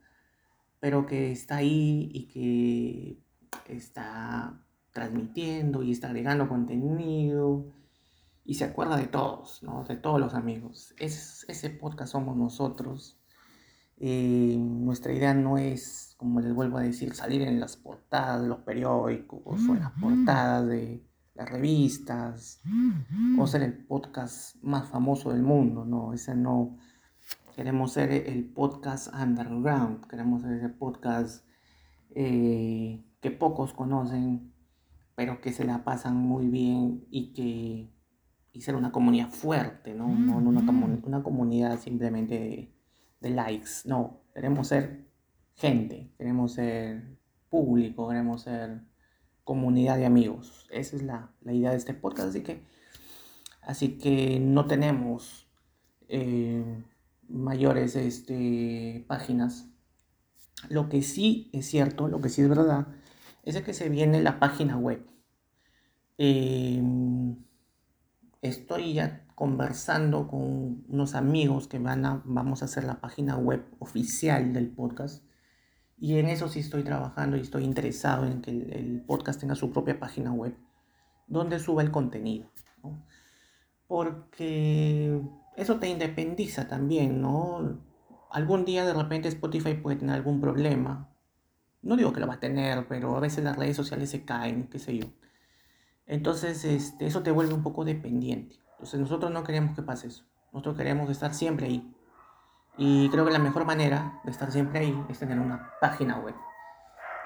pero 0.78 1.06
que 1.06 1.32
está 1.32 1.56
ahí 1.56 2.10
y 2.12 2.28
que 2.28 3.25
está 3.68 4.62
transmitiendo 4.92 5.82
y 5.82 5.92
está 5.92 6.08
agregando 6.08 6.48
contenido 6.48 7.72
y 8.44 8.54
se 8.54 8.64
acuerda 8.64 8.96
de 8.96 9.06
todos, 9.06 9.62
¿no? 9.62 9.84
de 9.84 9.96
todos 9.96 10.20
los 10.20 10.34
amigos. 10.34 10.94
Es, 10.98 11.44
ese 11.48 11.70
podcast 11.70 12.12
somos 12.12 12.36
nosotros. 12.36 13.18
Em, 13.98 14.84
nuestra 14.84 15.12
idea 15.12 15.34
no 15.34 15.58
es, 15.58 16.14
como 16.16 16.40
les 16.40 16.54
vuelvo 16.54 16.78
a 16.78 16.82
decir, 16.82 17.14
salir 17.14 17.42
en 17.42 17.60
las 17.60 17.76
portadas 17.76 18.42
de 18.42 18.48
los 18.48 18.58
periódicos 18.58 19.42
o 19.68 19.74
en 19.74 19.80
las 19.80 19.92
portadas 19.92 20.66
de, 20.66 21.02
las 21.36 21.50
revistas, 21.50 22.62
o 23.38 23.46
ser 23.46 23.62
el 23.62 23.84
podcast 23.86 24.56
más 24.62 24.88
famoso 24.88 25.32
del 25.32 25.42
mundo, 25.42 25.84
no, 25.84 26.12
ese 26.12 26.34
no. 26.34 26.78
Queremos 27.54 27.92
ser 27.92 28.10
el 28.10 28.44
podcast 28.52 29.12
underground, 29.14 30.06
queremos 30.06 30.42
ser 30.42 30.52
ese 30.52 30.68
podcast 30.70 31.46
eh, 32.14 33.04
que 33.26 33.32
pocos 33.32 33.72
conocen, 33.72 34.52
pero 35.16 35.40
que 35.40 35.52
se 35.52 35.64
la 35.64 35.82
pasan 35.82 36.16
muy 36.16 36.46
bien 36.46 37.04
y 37.10 37.32
que 37.32 37.90
y 38.52 38.60
ser 38.60 38.76
una 38.76 38.92
comunidad 38.92 39.30
fuerte, 39.30 39.94
no, 39.94 40.06
no, 40.08 40.36
una, 40.36 40.60
una, 40.60 41.22
comunidad 41.24 41.78
simplemente 41.78 42.38
de, 42.38 42.72
de 43.20 43.30
likes, 43.30 43.82
no, 43.84 44.20
queremos 44.32 44.68
ser 44.68 45.08
gente, 45.56 46.12
queremos 46.16 46.52
ser 46.52 47.18
público, 47.50 48.08
queremos 48.08 48.42
ser 48.42 48.82
comunidad 49.42 49.98
de 49.98 50.06
amigos. 50.06 50.68
Esa 50.70 50.94
es 50.94 51.02
la, 51.02 51.32
idea 51.44 51.72
de 51.72 51.76
este 51.78 51.92
podcast. 51.92 52.28
Así 52.28 52.42
que, 52.42 52.62
así 53.62 53.98
que 53.98 54.38
no 54.38 54.66
tenemos 54.66 55.48
eh, 56.08 56.84
mayores 57.28 57.96
este, 57.96 59.04
páginas. 59.08 59.68
Lo 60.68 60.88
que 60.88 61.02
sí 61.02 61.50
es 61.52 61.66
cierto, 61.66 62.06
lo 62.06 62.20
que 62.20 62.28
sí 62.28 62.40
es 62.40 62.48
verdad, 62.48 62.86
es 63.46 63.54
de 63.54 63.62
que 63.62 63.72
se 63.72 63.88
viene 63.88 64.20
la 64.20 64.38
página 64.40 64.76
web. 64.76 65.06
Em, 66.18 67.36
estoy 68.42 68.94
ya 68.94 69.24
conversando 69.36 70.26
con 70.26 70.84
unos 70.88 71.14
amigos 71.14 71.68
que 71.68 71.78
van 71.78 72.04
a, 72.04 72.22
vamos 72.24 72.62
a 72.62 72.64
hacer 72.64 72.82
la 72.84 73.00
página 73.00 73.36
web 73.36 73.64
oficial 73.78 74.52
del 74.52 74.68
podcast. 74.68 75.24
Y 75.96 76.18
en 76.18 76.28
eso 76.28 76.48
sí 76.48 76.58
estoy 76.58 76.82
trabajando 76.82 77.36
y 77.36 77.40
estoy 77.40 77.62
interesado 77.62 78.26
en 78.26 78.42
que 78.42 78.50
el, 78.50 79.04
podcast 79.06 79.40
tenga 79.40 79.54
su 79.54 79.70
propia 79.70 79.98
página 79.98 80.32
web 80.32 80.56
donde 81.28 81.60
suba 81.60 81.82
el 81.82 81.92
contenido. 81.92 82.50
Porque 83.86 85.22
eso 85.56 85.78
te 85.78 85.88
independiza 85.88 86.66
también, 86.66 87.22
¿no? 87.22 87.80
Algún 88.32 88.64
día 88.64 88.84
de 88.84 88.92
repente 88.92 89.28
Spotify 89.28 89.74
puede 89.74 89.98
tener 89.98 90.16
algún 90.16 90.40
problema 90.40 91.15
no 91.86 91.96
digo 91.96 92.12
que 92.12 92.20
lo 92.20 92.26
va 92.26 92.34
a 92.34 92.40
tener, 92.40 92.86
pero 92.88 93.16
a 93.16 93.20
veces 93.20 93.44
las 93.44 93.56
redes 93.56 93.76
sociales 93.76 94.10
se 94.10 94.24
caen, 94.24 94.68
qué 94.68 94.78
sé 94.80 94.98
yo. 94.98 95.06
Entonces, 96.06 96.64
este, 96.64 97.06
eso 97.06 97.22
te 97.22 97.30
vuelve 97.30 97.54
un 97.54 97.62
poco 97.62 97.84
dependiente. 97.84 98.56
Entonces, 98.72 98.98
nosotros 98.98 99.30
no 99.30 99.44
queremos 99.44 99.76
que 99.76 99.82
pase 99.82 100.08
eso. 100.08 100.24
Nosotros 100.52 100.76
queremos 100.76 101.08
estar 101.10 101.32
siempre 101.32 101.66
ahí. 101.66 101.94
Y 102.76 103.08
creo 103.10 103.24
que 103.24 103.30
la 103.30 103.38
mejor 103.38 103.64
manera 103.64 104.20
de 104.24 104.32
estar 104.32 104.50
siempre 104.50 104.80
ahí 104.80 105.04
es 105.08 105.20
tener 105.20 105.38
una 105.38 105.72
página 105.80 106.18
web. 106.18 106.34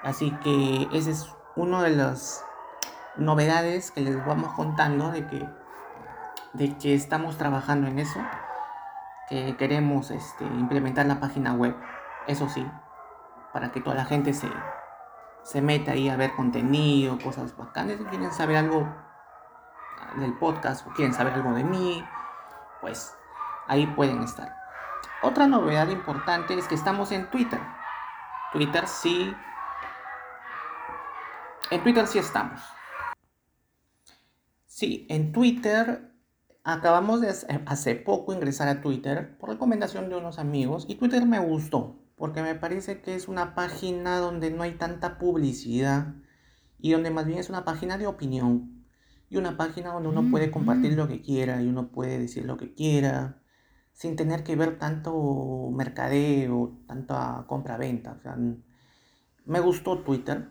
Así 0.03 0.31
que 0.43 0.87
esa 0.93 1.09
es 1.09 1.27
una 1.55 1.81
de 1.81 1.95
las 1.95 2.45
novedades 3.17 3.91
que 3.91 4.01
les 4.01 4.23
vamos 4.25 4.53
contando 4.53 5.11
de 5.11 5.25
que, 5.27 5.49
de 6.53 6.77
que 6.77 6.93
estamos 6.93 7.37
trabajando 7.37 7.87
en 7.87 7.97
eso. 7.97 8.19
Que 9.27 9.57
queremos 9.57 10.11
este, 10.11 10.45
implementar 10.45 11.07
la 11.07 11.19
página 11.19 11.53
web. 11.53 11.75
Eso 12.27 12.47
sí, 12.47 12.65
para 13.53 13.71
que 13.71 13.81
toda 13.81 13.95
la 13.95 14.05
gente 14.05 14.33
se, 14.33 14.49
se 15.43 15.61
meta 15.61 15.91
ahí 15.91 16.09
a 16.09 16.15
ver 16.15 16.35
contenido, 16.35 17.17
cosas 17.19 17.55
bacanas. 17.55 17.97
Si 17.97 18.03
quieren 18.05 18.31
saber 18.31 18.57
algo 18.57 18.87
del 20.17 20.33
podcast 20.37 20.85
o 20.87 20.91
quieren 20.91 21.13
saber 21.13 21.33
algo 21.33 21.53
de 21.53 21.63
mí, 21.63 22.03
pues 22.81 23.15
ahí 23.67 23.87
pueden 23.87 24.21
estar. 24.23 24.55
Otra 25.23 25.47
novedad 25.47 25.87
importante 25.89 26.57
es 26.57 26.67
que 26.67 26.75
estamos 26.75 27.11
en 27.11 27.29
Twitter. 27.29 27.59
Twitter 28.51 28.87
sí. 28.87 29.33
En 31.69 31.83
Twitter 31.83 32.07
sí 32.07 32.19
estamos. 32.19 32.59
Sí, 34.65 35.05
en 35.09 35.31
Twitter 35.31 36.11
acabamos 36.63 37.21
de 37.21 37.33
hace 37.65 37.95
poco 37.95 38.33
ingresar 38.33 38.67
a 38.67 38.81
Twitter 38.81 39.37
por 39.37 39.49
recomendación 39.49 40.09
de 40.09 40.15
unos 40.15 40.39
amigos 40.39 40.85
y 40.87 40.95
Twitter 40.95 41.25
me 41.25 41.39
gustó 41.39 42.00
porque 42.21 42.43
me 42.43 42.53
parece 42.53 43.01
que 43.01 43.15
es 43.15 43.27
una 43.27 43.55
página 43.55 44.19
donde 44.19 44.51
no 44.51 44.61
hay 44.61 44.73
tanta 44.73 45.17
publicidad 45.17 46.13
y 46.77 46.91
donde 46.91 47.09
más 47.09 47.25
bien 47.25 47.39
es 47.39 47.49
una 47.49 47.65
página 47.65 47.97
de 47.97 48.05
opinión 48.05 48.85
y 49.27 49.37
una 49.37 49.57
página 49.57 49.91
donde 49.91 50.09
uno 50.09 50.29
puede 50.29 50.51
compartir 50.51 50.93
lo 50.93 51.07
que 51.07 51.23
quiera 51.23 51.63
y 51.63 51.67
uno 51.67 51.87
puede 51.87 52.19
decir 52.19 52.45
lo 52.45 52.57
que 52.57 52.75
quiera 52.75 53.41
sin 53.93 54.15
tener 54.15 54.43
que 54.43 54.55
ver 54.55 54.77
tanto 54.77 55.71
mercadeo, 55.73 56.77
tanta 56.85 57.43
compra-venta. 57.47 58.11
O 58.11 58.21
sea, 58.21 58.37
me 59.45 59.59
gustó 59.59 60.03
Twitter. 60.03 60.47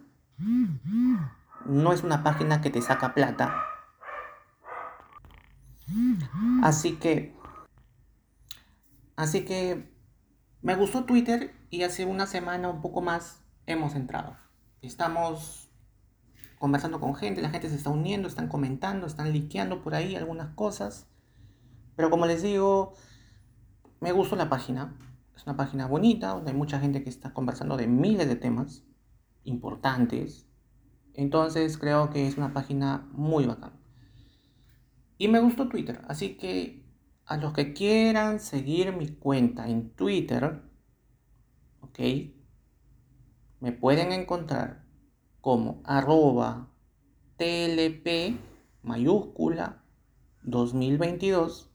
No 1.66 1.92
es 1.92 2.02
una 2.02 2.24
página 2.24 2.60
que 2.62 2.70
te 2.70 2.82
saca 2.82 3.14
plata. 3.14 3.54
Así 6.64 6.96
que, 6.96 7.36
así 9.14 9.44
que 9.44 9.94
me 10.62 10.74
gustó 10.74 11.04
Twitter 11.04 11.59
y 11.70 11.84
hace 11.84 12.04
una 12.04 12.26
semana, 12.26 12.68
un 12.68 12.82
poco 12.82 13.00
más, 13.00 13.42
hemos 13.66 13.94
entrado. 13.94 14.36
Estamos 14.82 15.70
conversando 16.58 17.00
con 17.00 17.14
gente, 17.14 17.40
la 17.40 17.50
gente 17.50 17.70
se 17.70 17.76
está 17.76 17.90
uniendo, 17.90 18.28
están 18.28 18.48
comentando, 18.48 19.06
están 19.06 19.32
liqueando 19.32 19.80
por 19.80 19.94
ahí 19.94 20.16
algunas 20.16 20.54
cosas. 20.54 21.06
Pero 21.94 22.10
como 22.10 22.26
les 22.26 22.42
digo, 22.42 22.94
me 24.00 24.12
gustó 24.12 24.34
la 24.34 24.48
página. 24.48 24.96
Es 25.36 25.46
una 25.46 25.56
página 25.56 25.86
bonita, 25.86 26.30
donde 26.30 26.50
hay 26.50 26.56
mucha 26.56 26.80
gente 26.80 27.02
que 27.04 27.08
está 27.08 27.32
conversando 27.32 27.76
de 27.76 27.86
miles 27.86 28.28
de 28.28 28.36
temas 28.36 28.84
importantes. 29.44 30.46
Entonces 31.14 31.78
creo 31.78 32.10
que 32.10 32.26
es 32.26 32.36
una 32.36 32.52
página 32.52 33.08
muy 33.12 33.46
bacana. 33.46 33.78
Y 35.18 35.28
me 35.28 35.38
gustó 35.40 35.68
Twitter, 35.68 36.02
así 36.08 36.36
que 36.36 36.84
a 37.26 37.36
los 37.36 37.52
que 37.52 37.72
quieran 37.74 38.40
seguir 38.40 38.92
mi 38.96 39.08
cuenta 39.08 39.68
en 39.68 39.90
Twitter, 39.90 40.62
¿ok? 41.90 41.98
Me 43.60 43.72
pueden 43.72 44.12
encontrar 44.12 44.84
como 45.40 45.82
arroba 45.84 46.68
tlp 47.36 48.38
mayúscula 48.82 49.82
2022 50.44 51.70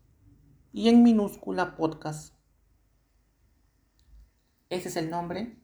y 0.72 0.90
en 0.90 1.04
minúscula 1.04 1.76
podcast. 1.76 2.34
Ese 4.70 4.90
es 4.90 4.96
el 4.96 5.10
nombre 5.10 5.60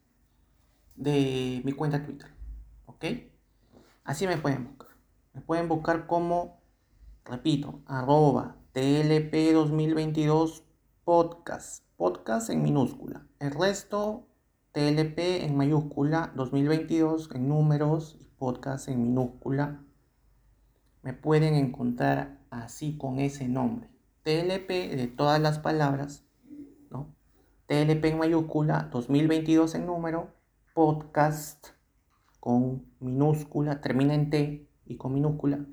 de 0.96 1.62
mi 1.64 1.72
cuenta 1.72 2.04
Twitter, 2.04 2.30
¿ok? 2.86 3.06
Así 4.04 4.28
me 4.28 4.38
pueden 4.38 4.66
buscar. 4.66 4.90
Me 5.34 5.42
pueden 5.42 5.70
buscar 5.70 6.08
como, 6.08 6.62
repito, 7.24 7.82
arroba 7.86 8.58
TLP 8.74 9.54
2022 9.54 10.64
podcast, 11.06 11.86
podcast 11.96 12.50
en 12.50 12.62
minúscula. 12.62 13.26
El 13.40 13.52
resto 13.52 14.28
TLP 14.74 15.44
en 15.44 15.58
mayúscula, 15.58 16.32
2022 16.36 17.30
en 17.34 17.50
números 17.50 18.18
y 18.22 18.26
podcast 18.38 18.88
en 18.88 19.04
minúscula. 19.04 19.84
Me 21.02 21.14
pueden 21.14 21.56
encontrar 21.56 22.40
así 22.50 22.98
con 22.98 23.20
ese 23.20 23.50
nombre. 23.50 23.90
TLP 24.24 24.70
de 24.96 25.08
todas 25.08 25.42
las 25.42 25.60
palabras, 25.60 26.24
¿no? 26.90 27.14
TLP 27.68 28.06
en 28.06 28.20
mayúscula, 28.20 28.90
2022 28.92 29.76
en 29.76 29.86
número, 29.88 30.34
podcast 30.74 31.68
con 32.40 32.86
minúscula, 33.00 33.82
termina 33.82 34.14
en 34.14 34.30
T 34.30 34.70
y 34.86 34.96
con 34.96 35.14
minúscula 35.14 35.66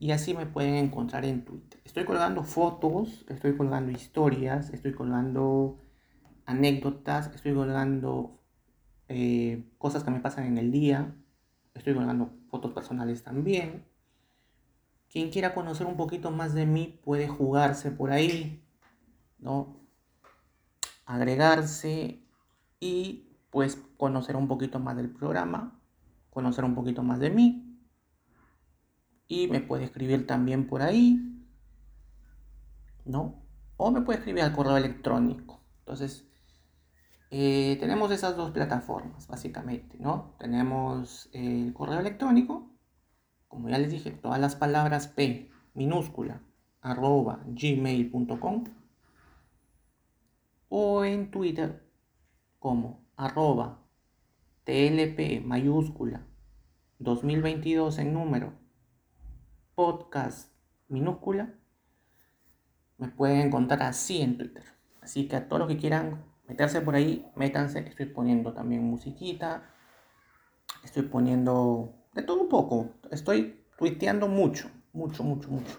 y 0.00 0.12
así 0.12 0.34
me 0.34 0.46
pueden 0.46 0.74
encontrar 0.74 1.24
en 1.24 1.44
Twitter. 1.44 1.80
Estoy 1.84 2.04
colgando 2.04 2.44
fotos, 2.44 3.24
estoy 3.28 3.56
colgando 3.56 3.90
historias, 3.90 4.70
estoy 4.70 4.92
colgando 4.92 5.78
anécdotas, 6.48 7.30
estoy 7.34 7.52
colgando 7.52 8.40
eh, 9.08 9.70
cosas 9.76 10.02
que 10.02 10.10
me 10.10 10.20
pasan 10.20 10.46
en 10.46 10.56
el 10.56 10.72
día, 10.72 11.14
estoy 11.74 11.92
colgando 11.94 12.30
fotos 12.48 12.72
personales 12.72 13.22
también. 13.22 13.84
Quien 15.10 15.30
quiera 15.30 15.54
conocer 15.54 15.86
un 15.86 15.98
poquito 15.98 16.30
más 16.30 16.54
de 16.54 16.64
mí 16.64 16.98
puede 17.04 17.28
jugarse 17.28 17.90
por 17.90 18.10
ahí, 18.10 18.64
¿no? 19.38 19.76
Agregarse 21.04 22.22
y 22.80 23.36
pues 23.50 23.78
conocer 23.98 24.34
un 24.34 24.48
poquito 24.48 24.80
más 24.80 24.96
del 24.96 25.10
programa, 25.10 25.78
conocer 26.30 26.64
un 26.64 26.74
poquito 26.74 27.02
más 27.02 27.20
de 27.20 27.28
mí 27.28 27.78
y 29.26 29.48
me 29.48 29.60
puede 29.60 29.84
escribir 29.84 30.26
también 30.26 30.66
por 30.66 30.80
ahí, 30.80 31.46
¿no? 33.04 33.42
O 33.76 33.90
me 33.90 34.00
puede 34.00 34.20
escribir 34.20 34.44
al 34.44 34.54
correo 34.54 34.78
electrónico. 34.78 35.62
Entonces, 35.80 36.27
eh, 37.30 37.76
tenemos 37.80 38.10
esas 38.10 38.36
dos 38.36 38.50
plataformas, 38.52 39.26
básicamente, 39.28 39.96
¿no? 39.98 40.34
Tenemos 40.38 41.28
el 41.32 41.72
correo 41.74 42.00
electrónico, 42.00 42.70
como 43.48 43.68
ya 43.68 43.78
les 43.78 43.90
dije, 43.90 44.10
todas 44.10 44.40
las 44.40 44.56
palabras 44.56 45.08
P 45.08 45.50
minúscula, 45.74 46.42
arroba 46.80 47.40
gmail.com, 47.46 48.64
o 50.68 51.04
en 51.04 51.30
Twitter 51.30 51.86
como 52.58 53.06
arroba 53.16 53.82
tlp 54.64 55.42
mayúscula 55.44 56.26
2022 56.98 57.98
en 57.98 58.12
número 58.12 58.52
podcast 59.74 60.52
minúscula, 60.88 61.54
me 62.96 63.06
pueden 63.06 63.46
encontrar 63.46 63.84
así 63.84 64.20
en 64.20 64.36
Twitter. 64.36 64.64
Así 65.00 65.28
que 65.28 65.36
a 65.36 65.46
todos 65.46 65.60
los 65.60 65.68
que 65.68 65.76
quieran 65.76 66.24
meterse 66.48 66.80
por 66.80 66.94
ahí, 66.94 67.30
métanse. 67.36 67.80
Estoy 67.80 68.06
poniendo 68.06 68.52
también 68.52 68.82
musiquita. 68.82 69.70
Estoy 70.82 71.02
poniendo 71.02 71.94
de 72.14 72.22
todo 72.22 72.42
un 72.42 72.48
poco. 72.48 72.90
Estoy 73.10 73.64
tuiteando 73.78 74.26
mucho, 74.26 74.70
mucho, 74.92 75.22
mucho, 75.22 75.50
mucho. 75.50 75.78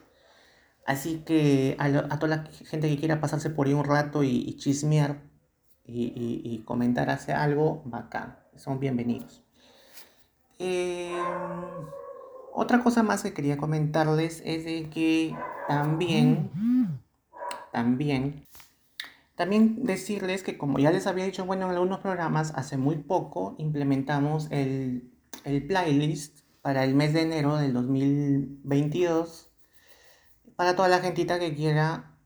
Así 0.85 1.19
que 1.25 1.75
a, 1.77 2.17
toda 2.17 2.37
la 2.37 2.43
gente 2.65 2.89
que 2.89 2.97
quiera 2.97 3.19
pasarse 3.19 3.49
por 3.49 3.67
ahí 3.67 3.73
un 3.73 3.83
rato 3.83 4.23
y, 4.23 4.55
chismear 4.55 5.21
y, 5.85 6.63
comentar 6.65 7.09
hace 7.09 7.33
algo, 7.33 7.83
bacán. 7.85 8.39
Son 8.55 8.79
bienvenidos. 8.79 9.43
Eh, 10.57 11.15
otra 12.53 12.83
cosa 12.83 13.03
más 13.03 13.23
que 13.23 13.33
quería 13.33 13.57
comentarles 13.57 14.41
es 14.45 14.65
de 14.65 14.89
que 14.89 15.35
también, 15.67 16.49
también, 17.71 18.47
también 19.39 19.85
decirles 19.85 20.43
que 20.43 20.57
como 20.57 20.79
ya 20.79 20.91
les 20.91 21.07
había 21.07 21.23
dicho, 21.23 21.45
bueno, 21.45 21.67
en 21.67 21.71
algunos 21.71 21.99
programas 21.99 22.51
hace 22.57 22.75
muy 22.75 22.97
poco 22.97 23.55
implementamos 23.57 24.51
el, 24.51 25.13
el 25.45 25.65
playlist 25.65 26.41
para 26.61 26.83
el 26.83 26.93
mes 26.93 27.13
de 27.13 27.21
enero 27.21 27.55
del 27.55 27.71
2022 27.71 29.49
para 30.57 30.75
toda 30.75 30.89
la 30.89 30.99
gentita 30.99 31.39
que 31.39 31.55
quiera 31.55 32.17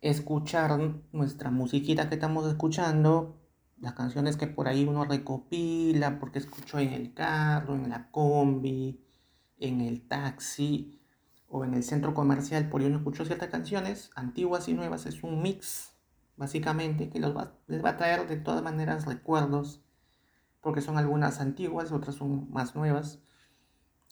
escuchar 0.00 0.80
nuestra 1.12 1.52
musiquita 1.52 2.08
que 2.08 2.16
estamos 2.16 2.48
escuchando, 2.48 3.40
las 3.78 3.92
canciones 3.92 4.36
que 4.36 4.48
por 4.48 4.66
ahí 4.66 4.86
uno 4.86 5.04
recopila 5.04 6.18
porque 6.18 6.40
escuchó 6.40 6.80
en 6.80 6.94
el 6.94 7.14
carro, 7.14 7.76
en 7.76 7.90
la 7.90 8.10
combi, 8.10 9.04
en 9.60 9.82
el 9.82 10.08
taxi 10.08 11.00
o 11.46 11.64
en 11.64 11.74
el 11.74 11.84
centro 11.84 12.12
comercial, 12.12 12.68
por 12.68 12.80
ahí 12.80 12.88
uno 12.88 12.96
escuchó 12.96 13.24
ciertas 13.24 13.50
canciones, 13.50 14.10
antiguas 14.16 14.66
y 14.68 14.74
nuevas, 14.74 15.06
es 15.06 15.22
un 15.22 15.42
mix 15.42 15.94
básicamente 16.38 17.10
que 17.10 17.20
les 17.20 17.34
va 17.34 17.90
a 17.90 17.96
traer 17.96 18.26
de 18.26 18.36
todas 18.36 18.62
maneras 18.62 19.04
recuerdos 19.04 19.82
porque 20.60 20.80
son 20.80 20.98
algunas 20.98 21.40
antiguas, 21.40 21.92
otras 21.92 22.16
son 22.16 22.50
más 22.50 22.74
nuevas. 22.74 23.20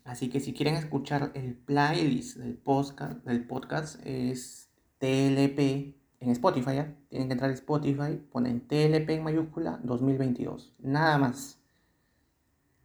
Así 0.05 0.29
que 0.29 0.41
si 0.41 0.53
quieren 0.53 0.77
escuchar 0.77 1.33
el 1.35 1.55
playlist 1.57 2.37
del 2.37 2.57
podcast, 2.57 3.25
del 3.25 3.47
podcast 3.47 4.01
es 4.07 4.71
TLP 4.99 5.97
en 6.21 6.31
Spotify, 6.31 6.95
tienen 7.09 7.29
que 7.29 7.33
entrar 7.33 7.51
a 7.51 7.55
Spotify, 7.55 8.17
ponen 8.31 8.67
TLP 8.67 9.11
en 9.11 9.25
mayúscula 9.25 9.81
2022, 9.83 10.75
nada 10.79 11.19
más. 11.19 11.59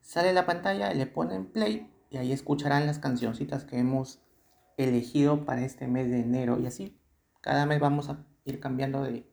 Sale 0.01 0.33
la 0.33 0.45
pantalla, 0.45 0.93
le 0.93 1.05
ponen 1.05 1.45
play 1.45 1.89
y 2.09 2.17
ahí 2.17 2.31
escucharán 2.31 2.87
las 2.87 2.99
cancioncitas 2.99 3.63
que 3.63 3.77
hemos 3.77 4.19
elegido 4.77 5.45
para 5.45 5.63
este 5.63 5.87
mes 5.87 6.09
de 6.09 6.21
enero 6.21 6.59
y 6.59 6.65
así 6.65 6.97
cada 7.39 7.65
mes 7.65 7.79
vamos 7.79 8.09
a 8.09 8.25
ir 8.45 8.59
cambiando 8.59 9.03
de, 9.03 9.30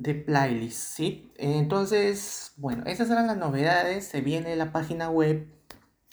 de 0.00 0.14
playlist, 0.14 0.96
¿sí? 0.96 1.30
Entonces, 1.36 2.54
bueno, 2.56 2.84
esas 2.86 3.10
eran 3.10 3.26
las 3.26 3.36
novedades. 3.36 4.06
Se 4.06 4.22
viene 4.22 4.56
la 4.56 4.72
página 4.72 5.10
web. 5.10 5.46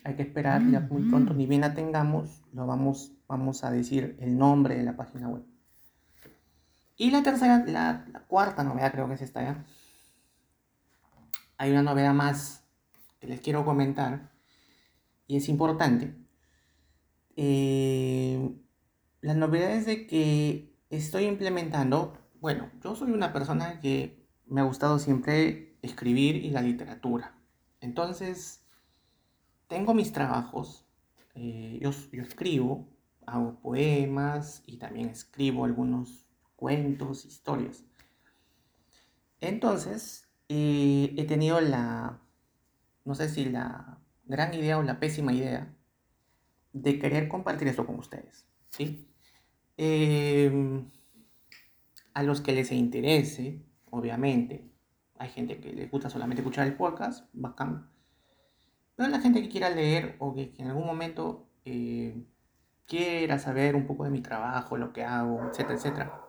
Hay 0.03 0.15
que 0.15 0.23
esperar, 0.23 0.61
ya 0.69 0.81
muy 0.81 1.03
pronto, 1.09 1.33
ni 1.33 1.45
bien 1.45 1.61
la 1.61 1.73
tengamos, 1.73 2.43
lo 2.53 2.65
vamos, 2.65 3.13
vamos 3.27 3.63
a 3.63 3.71
decir 3.71 4.17
el 4.19 4.37
nombre 4.37 4.75
de 4.75 4.83
la 4.83 4.95
página 4.95 5.29
web. 5.29 5.43
Y 6.97 7.11
la 7.11 7.23
tercera, 7.23 7.63
la, 7.65 8.05
cuarta 8.27 8.63
novedad 8.63 8.91
creo 8.91 9.07
que 9.07 9.15
es 9.15 9.21
esta 9.21 9.41
ya. 9.41 9.65
Hay 11.57 11.71
una 11.71 11.83
novedad 11.83 12.13
más 12.13 12.63
que 13.19 13.27
les 13.27 13.39
quiero 13.39 13.65
comentar 13.65 14.31
y 15.27 15.37
es 15.37 15.49
importante. 15.49 16.13
Eh, 17.35 18.53
la 19.21 19.33
novedad 19.33 19.71
es 19.71 19.85
de 19.85 20.07
que 20.07 20.73
estoy 20.89 21.25
implementando 21.25 22.17
bueno, 22.41 22.69
yo 22.83 22.95
soy 22.95 23.11
una 23.11 23.33
persona 23.33 23.79
que 23.79 24.27
me 24.45 24.61
ha 24.61 24.65
gustado 24.65 24.99
siempre 24.99 25.75
escribir 25.81 26.35
y 26.37 26.49
la 26.49 26.61
literatura. 26.61 27.35
Entonces, 27.81 28.65
tengo 29.67 29.93
mis 29.93 30.11
trabajos, 30.11 30.85
eh, 31.35 31.79
yo, 31.81 31.91
escribo, 32.21 32.87
hago 33.25 33.59
poemas 33.59 34.63
y 34.65 34.77
también 34.77 35.09
escribo 35.09 35.65
algunos 35.65 36.25
cuentos, 36.55 37.25
historias. 37.25 37.83
Entonces, 39.39 40.27
eh, 40.49 41.13
he 41.17 41.25
tenido 41.25 41.61
la, 41.61 42.19
no 43.05 43.15
sé 43.15 43.29
si 43.29 43.45
la 43.45 43.99
gran 44.25 44.53
idea 44.53 44.77
o 44.77 44.83
la 44.83 44.99
pésima 44.99 45.33
idea 45.33 45.73
de 46.73 46.99
querer 46.99 47.27
compartir 47.27 47.67
esto 47.67 47.85
con 47.85 47.99
ustedes. 47.99 48.47
¿sí? 48.69 49.07
Eh, 49.77 50.83
a 52.17 52.23
los 52.23 52.41
que 52.41 52.51
les 52.51 52.71
interese, 52.71 53.63
obviamente. 53.91 54.67
Hay 55.19 55.29
gente 55.29 55.59
que 55.59 55.71
les 55.71 55.91
gusta 55.91 56.09
solamente 56.09 56.41
escuchar 56.41 56.65
el 56.65 56.75
podcast, 56.75 57.29
bacán. 57.31 57.91
Pero 58.95 59.09
la 59.09 59.19
gente 59.19 59.39
que 59.39 59.49
quiera 59.49 59.69
leer 59.69 60.15
o 60.17 60.33
que, 60.33 60.51
en 60.57 60.67
algún 60.69 60.87
momento 60.87 61.47
eh, 61.63 62.25
quiera 62.87 63.37
saber 63.37 63.75
un 63.75 63.85
poco 63.85 64.03
de 64.03 64.09
mi 64.09 64.21
trabajo, 64.21 64.77
lo 64.77 64.93
que 64.93 65.03
hago, 65.03 65.47
etcétera, 65.47 65.75
etcétera. 65.75 66.21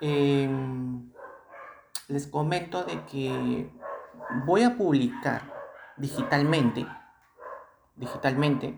Em, 0.00 1.10
les 2.06 2.28
comento 2.28 2.84
de 2.84 3.04
que 3.04 3.68
voy 4.46 4.62
a 4.62 4.76
publicar 4.76 5.42
digitalmente, 5.96 6.86
digitalmente. 7.96 8.76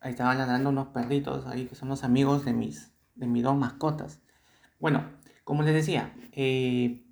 Ahí 0.00 0.10
estaban 0.10 0.38
ladrando 0.38 0.70
unos 0.70 0.88
perritos 0.88 1.46
ahí 1.46 1.66
que 1.66 1.76
son 1.76 1.88
los 1.88 2.02
amigos 2.02 2.44
de 2.44 2.52
mis 2.52 2.91
de 3.14 3.26
mis 3.26 3.42
dos 3.42 3.56
mascotas. 3.56 4.20
Bueno, 4.78 5.04
como 5.44 5.62
les 5.62 5.74
decía, 5.74 6.12
eh, 6.32 7.04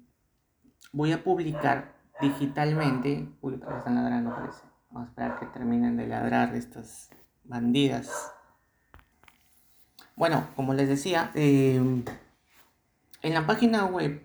voy 0.92 1.12
a 1.12 1.22
publicar 1.22 1.94
digitalmente. 2.20 3.28
Uy, 3.40 3.54
están 3.54 3.94
ladrando, 3.94 4.34
parece. 4.34 4.62
Vamos 4.90 5.08
a 5.08 5.10
esperar 5.10 5.38
que 5.38 5.46
terminen 5.46 5.96
de 5.96 6.06
ladrar 6.06 6.54
estas 6.54 7.10
bandidas. 7.44 8.32
Bueno, 10.16 10.48
como 10.56 10.74
les 10.74 10.88
decía, 10.88 11.30
eh, 11.34 11.76
en 13.22 13.34
la 13.34 13.46
página 13.46 13.86
web 13.86 14.22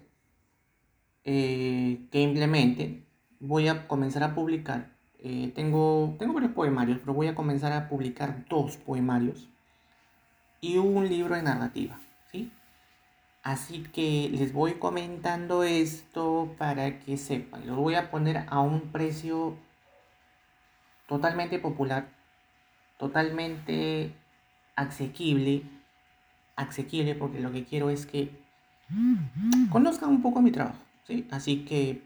eh, 1.23 2.07
que 2.11 2.21
implemente, 2.21 3.07
voy 3.39 3.67
a 3.67 3.88
comenzar 3.88 4.23
a 4.23 4.35
publicar. 4.35 4.95
tengo, 5.55 6.15
tengo 6.19 6.33
varios 6.33 6.51
poemarios, 6.51 6.99
pero 6.99 7.13
voy 7.13 7.27
a 7.27 7.35
comenzar 7.35 7.73
a 7.73 7.89
publicar 7.89 8.45
dos 8.47 8.77
poemarios 8.77 9.49
y 10.61 10.77
un 10.77 11.07
libro 11.07 11.35
de 11.35 11.43
narrativa, 11.43 11.99
¿sí? 12.31 12.51
Así 13.43 13.83
que 13.83 14.29
les 14.31 14.53
voy 14.53 14.73
comentando 14.73 15.63
esto 15.63 16.55
para 16.57 16.99
que 16.99 17.17
sepan. 17.17 17.67
Lo 17.67 17.75
voy 17.75 17.95
a 17.95 18.09
poner 18.09 18.45
a 18.47 18.59
un 18.59 18.91
precio 18.91 19.55
totalmente 21.07 21.59
popular, 21.59 22.07
totalmente 22.97 24.13
asequible, 24.75 25.63
asequible 26.55 27.15
porque 27.15 27.39
lo 27.39 27.51
que 27.51 27.65
quiero 27.65 27.89
es 27.89 28.05
que 28.05 28.31
conozcan 29.69 30.09
un 30.09 30.21
poco 30.21 30.41
mi 30.41 30.51
trabajo, 30.51 30.79
¿sí? 31.07 31.27
Así 31.31 31.65
que 31.65 32.01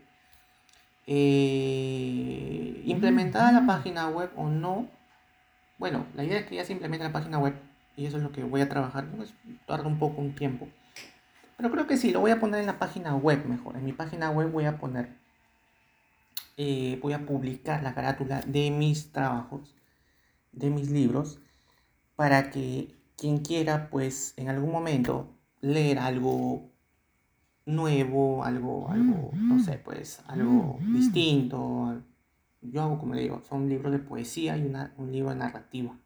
eh, 1.07 2.83
implementada 2.85 3.51
la 3.51 3.65
página 3.65 4.09
web 4.09 4.31
o 4.35 4.47
no, 4.47 4.87
bueno, 5.77 6.05
la 6.15 6.23
idea 6.23 6.39
es 6.39 6.45
que 6.45 6.55
ya 6.55 6.65
se 6.65 6.73
implemente 6.73 7.05
la 7.05 7.13
página 7.13 7.39
web 7.39 7.55
y 7.95 8.05
eso 8.05 8.17
es 8.17 8.23
lo 8.23 8.31
que 8.31 8.43
voy 8.43 8.61
a 8.61 8.69
trabajar. 8.69 9.07
Pues, 9.15 9.33
tarda 9.65 9.87
un 9.87 9.99
poco, 9.99 10.21
un 10.21 10.35
tiempo. 10.35 10.67
Pero 11.57 11.71
creo 11.71 11.87
que 11.87 11.97
sí, 11.97 12.11
lo 12.11 12.21
voy 12.21 12.31
a 12.31 12.39
poner 12.39 12.61
en 12.61 12.67
la 12.67 12.79
página 12.79 13.15
web 13.15 13.45
mejor. 13.45 13.75
En 13.75 13.83
mi 13.83 13.91
página 13.91 14.29
web 14.29 14.51
voy 14.51 14.65
a 14.65 14.77
poner, 14.77 15.17
eh, 16.55 16.97
voy 17.01 17.13
a 17.13 17.25
publicar 17.25 17.83
la 17.83 17.93
carátula 17.93 18.41
de 18.41 18.71
mis 18.71 19.11
trabajos, 19.11 19.75
de 20.53 20.69
mis 20.69 20.89
libros, 20.89 21.41
para 22.15 22.49
que 22.49 22.95
quien 23.17 23.39
quiera, 23.39 23.89
pues 23.89 24.33
en 24.37 24.47
algún 24.47 24.71
momento 24.71 25.35
leer 25.61 25.99
algo 25.99 26.69
nuevo, 27.65 28.43
algo, 28.43 28.89
algo, 28.89 29.31
no 29.33 29.59
sé, 29.59 29.73
pues 29.83 30.21
algo 30.27 30.79
distinto. 30.81 32.01
Yo 32.61 32.81
hago, 32.81 32.99
como 32.99 33.15
le 33.15 33.21
digo, 33.21 33.41
son 33.47 33.69
libros 33.69 33.91
de 33.91 33.99
poesía 33.99 34.57
y 34.57 34.73
un 34.97 35.11
libro 35.11 35.29
de 35.29 35.35
narrativa. 35.35 35.97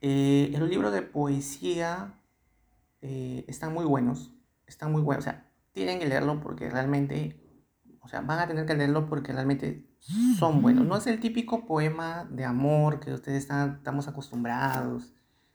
Eh, 0.00 0.54
los 0.58 0.68
libros 0.68 0.92
de 0.92 1.02
poesía 1.02 2.14
eh, 3.02 3.44
están 3.48 3.74
muy 3.74 3.84
buenos, 3.84 4.32
están 4.66 4.92
muy 4.92 5.02
buenos, 5.02 5.24
o 5.24 5.30
sea, 5.30 5.50
tienen 5.72 5.98
que 5.98 6.06
leerlo 6.06 6.40
porque 6.40 6.70
realmente, 6.70 7.40
o 8.00 8.08
sea, 8.08 8.22
van 8.22 8.38
a 8.38 8.46
tener 8.46 8.66
que 8.66 8.74
leerlo 8.74 9.06
porque 9.06 9.32
realmente 9.32 9.90
son 10.38 10.62
buenos. 10.62 10.86
No 10.86 10.96
es 10.96 11.06
el 11.06 11.20
típico 11.20 11.66
poema 11.66 12.26
de 12.30 12.44
amor 12.44 13.00
que 13.00 13.12
ustedes 13.12 13.42
están, 13.42 13.76
estamos 13.76 14.08
acostumbrados 14.08 15.12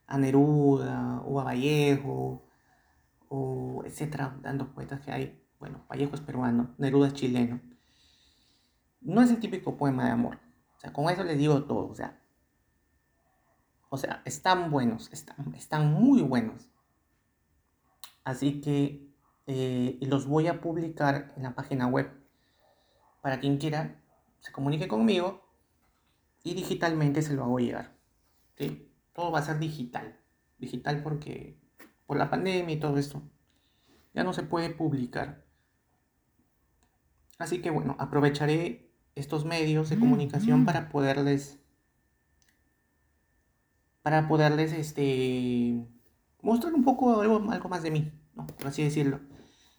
a 0.07 0.17
Neruda 0.17 1.21
o 1.25 1.39
a 1.39 1.43
Vallejo 1.43 2.45
o 3.29 3.83
etcétera, 3.85 4.37
dando 4.41 4.73
poetas 4.73 5.01
que 5.01 5.11
hay. 5.11 5.41
Bueno, 5.59 5.83
Vallejo 5.89 6.15
es 6.15 6.21
peruano, 6.21 6.75
Neruda 6.77 7.07
es 7.07 7.13
chileno. 7.13 7.59
No 9.01 9.21
es 9.21 9.29
el 9.31 9.39
típico 9.39 9.77
poema 9.77 10.05
de 10.05 10.11
amor. 10.11 10.39
O 10.77 10.79
sea, 10.79 10.93
con 10.93 11.09
eso 11.09 11.23
les 11.23 11.37
digo 11.37 11.63
todo. 11.63 11.89
O 11.89 11.95
sea, 11.95 12.19
o 13.95 13.97
sea, 13.97 14.21
están 14.25 14.71
buenos, 14.71 15.09
están, 15.13 15.55
están 15.55 15.93
muy 15.93 16.21
buenos. 16.21 16.69
Así 18.25 18.59
que 18.59 19.07
eh, 19.47 19.97
los 20.01 20.27
voy 20.27 20.47
a 20.47 20.59
publicar 20.59 21.33
en 21.37 21.43
la 21.43 21.55
página 21.55 21.87
web 21.87 22.11
para 23.21 23.39
quien 23.39 23.57
quiera 23.57 24.01
se 24.41 24.51
comunique 24.51 24.89
conmigo 24.89 25.49
y 26.43 26.55
digitalmente 26.55 27.21
se 27.21 27.35
lo 27.35 27.45
hago 27.45 27.59
llegar. 27.59 27.95
Todo 29.13 29.31
va 29.31 29.39
a 29.39 29.43
ser 29.43 29.59
digital. 29.59 30.19
Digital 30.57 31.01
porque 31.01 31.57
por 32.05 32.17
la 32.17 32.29
pandemia 32.29 32.75
y 32.75 32.79
todo 32.79 32.97
esto 32.97 33.21
ya 34.13 34.25
no 34.25 34.33
se 34.33 34.43
puede 34.43 34.71
publicar. 34.71 35.45
Así 37.37 37.61
que 37.61 37.69
bueno, 37.69 37.95
aprovecharé 37.97 38.91
estos 39.15 39.45
medios 39.45 39.89
de 39.89 39.97
comunicación 39.97 40.65
para 40.65 40.89
poderles 40.89 41.64
para 44.05 44.27
poderles 44.27 44.71
este, 44.71 45.83
mostrar 46.43 46.75
un 46.75 46.83
poco 46.83 47.21
algo, 47.21 47.51
algo 47.51 47.69
más 47.69 47.81
de 47.81 47.89
mí, 47.89 48.11
¿no? 48.35 48.45
por 48.45 48.67
así 48.67 48.83
decirlo. 48.83 49.19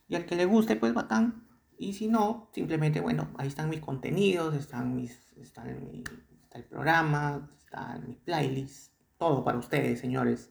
Y 0.09 0.17
al 0.17 0.27
que 0.27 0.35
le 0.35 0.47
guste, 0.47 0.75
pues 0.75 0.93
bacán, 0.95 1.47
Y 1.79 1.93
si 1.93 2.09
no, 2.09 2.51
simplemente, 2.53 3.01
bueno, 3.01 3.29
ahí 3.39 3.47
están 3.47 3.71
mis 3.71 3.79
contenidos, 3.79 4.53
están 4.57 4.97
mis, 4.97 5.33
está 5.37 5.63
el 5.63 6.65
programa, 6.65 7.53
está 7.57 8.01
mi 8.05 8.17
playlist, 8.17 8.95
todo 9.17 9.45
para 9.45 9.59
ustedes, 9.59 10.01
señores. 10.01 10.51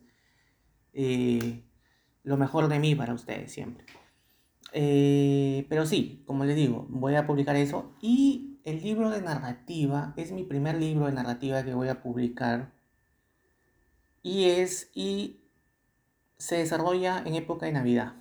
Eh, 0.93 1.65
lo 2.23 2.37
mejor 2.37 2.69
de 2.69 2.79
mí 2.79 2.95
para 2.95 3.13
ustedes 3.13 3.51
siempre. 3.51 3.85
Eh, 4.71 5.65
pero 5.67 5.85
sí, 5.85 6.23
como 6.25 6.45
les 6.45 6.55
digo, 6.55 6.87
voy 6.89 7.15
a 7.15 7.27
publicar 7.27 7.57
eso. 7.57 7.93
Y 7.99 8.61
el 8.63 8.81
libro 8.81 9.09
de 9.09 9.21
narrativa 9.21 10.13
es 10.15 10.31
mi 10.31 10.45
primer 10.45 10.75
libro 10.77 11.07
de 11.07 11.11
narrativa 11.11 11.65
que 11.65 11.73
voy 11.73 11.89
a 11.89 12.01
publicar. 12.01 12.74
Y 14.25 14.49
es 14.49 14.89
y 14.95 15.39
se 16.35 16.57
desarrolla 16.57 17.21
en 17.23 17.35
época 17.35 17.67
de 17.67 17.73
Navidad. 17.73 18.13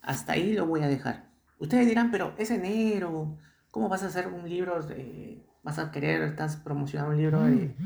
Hasta 0.00 0.32
ahí 0.32 0.54
lo 0.54 0.64
voy 0.64 0.80
a 0.80 0.88
dejar. 0.88 1.28
Ustedes 1.58 1.86
dirán, 1.86 2.10
pero 2.10 2.32
es 2.38 2.50
enero. 2.50 3.36
¿Cómo 3.70 3.90
vas 3.90 4.02
a 4.04 4.06
hacer 4.06 4.26
un 4.28 4.48
libro. 4.48 4.80
Vas 5.62 5.78
a 5.78 5.90
querer, 5.90 6.22
estás 6.22 6.56
promocionando 6.56 7.12
un 7.12 7.18
libro 7.18 7.42
de, 7.42 7.76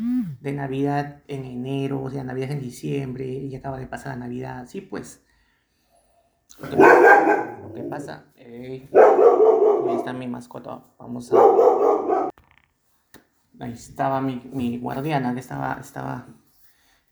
de 0.40 0.52
Navidad 0.52 1.22
en 1.26 1.44
enero, 1.44 2.00
o 2.00 2.08
sea, 2.10 2.22
Navidad 2.22 2.52
en 2.52 2.60
diciembre 2.60 3.26
y 3.26 3.56
acaba 3.56 3.76
de 3.80 3.88
pasar 3.88 4.12
la 4.12 4.26
Navidad. 4.26 4.66
Sí, 4.68 4.80
pues 4.80 5.24
lo 6.60 7.72
que 7.74 7.82
pasa, 7.82 8.26
ahí 8.36 8.88
está 9.96 10.12
mi 10.12 10.28
mascota. 10.28 10.84
Vamos 10.96 11.32
a. 11.32 12.30
Ahí 13.58 13.72
estaba 13.72 14.20
mi, 14.20 14.78
guardiana 14.78 15.34
que 15.34 15.40
estaba, 15.40 15.78
estaba 15.80 16.28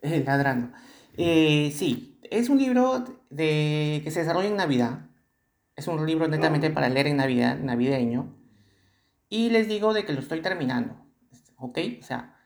eh, 0.03 0.23
ladrando. 0.27 0.77
Eh, 1.17 1.73
sí, 1.75 2.21
es 2.31 2.49
un 2.49 2.59
libro 2.59 3.05
de, 3.31 4.01
que 4.05 4.11
se 4.11 4.21
desarrolla 4.21 4.49
en 4.49 4.57
Navidad. 4.57 5.07
Es 5.75 5.89
un 5.89 6.05
libro 6.07 6.29
netamente 6.29 6.71
para 6.71 6.89
leer 6.89 7.07
en 7.09 7.17
Navidad, 7.17 7.59
navideño. 7.59 8.35
Y 9.29 9.51
les 9.51 9.69
digo 9.69 9.93
de 9.93 10.05
que 10.05 10.13
lo 10.13 10.21
estoy 10.21 10.41
terminando. 10.41 10.97
¿Ok? 11.59 11.79
O 12.01 12.03
sea, 12.03 12.37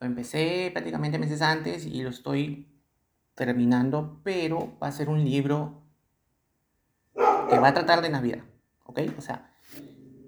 lo 0.00 0.06
empecé 0.06 0.70
prácticamente 0.72 1.18
meses 1.18 1.42
antes 1.42 1.86
y 1.86 2.02
lo 2.02 2.10
estoy 2.10 2.68
terminando, 3.34 4.20
pero 4.24 4.76
va 4.82 4.88
a 4.88 4.92
ser 4.92 5.08
un 5.08 5.24
libro 5.24 5.82
que 7.48 7.58
va 7.58 7.68
a 7.68 7.74
tratar 7.74 8.02
de 8.02 8.08
Navidad, 8.08 8.42
¿ok? 8.84 9.00
O 9.16 9.20
sea, 9.20 9.52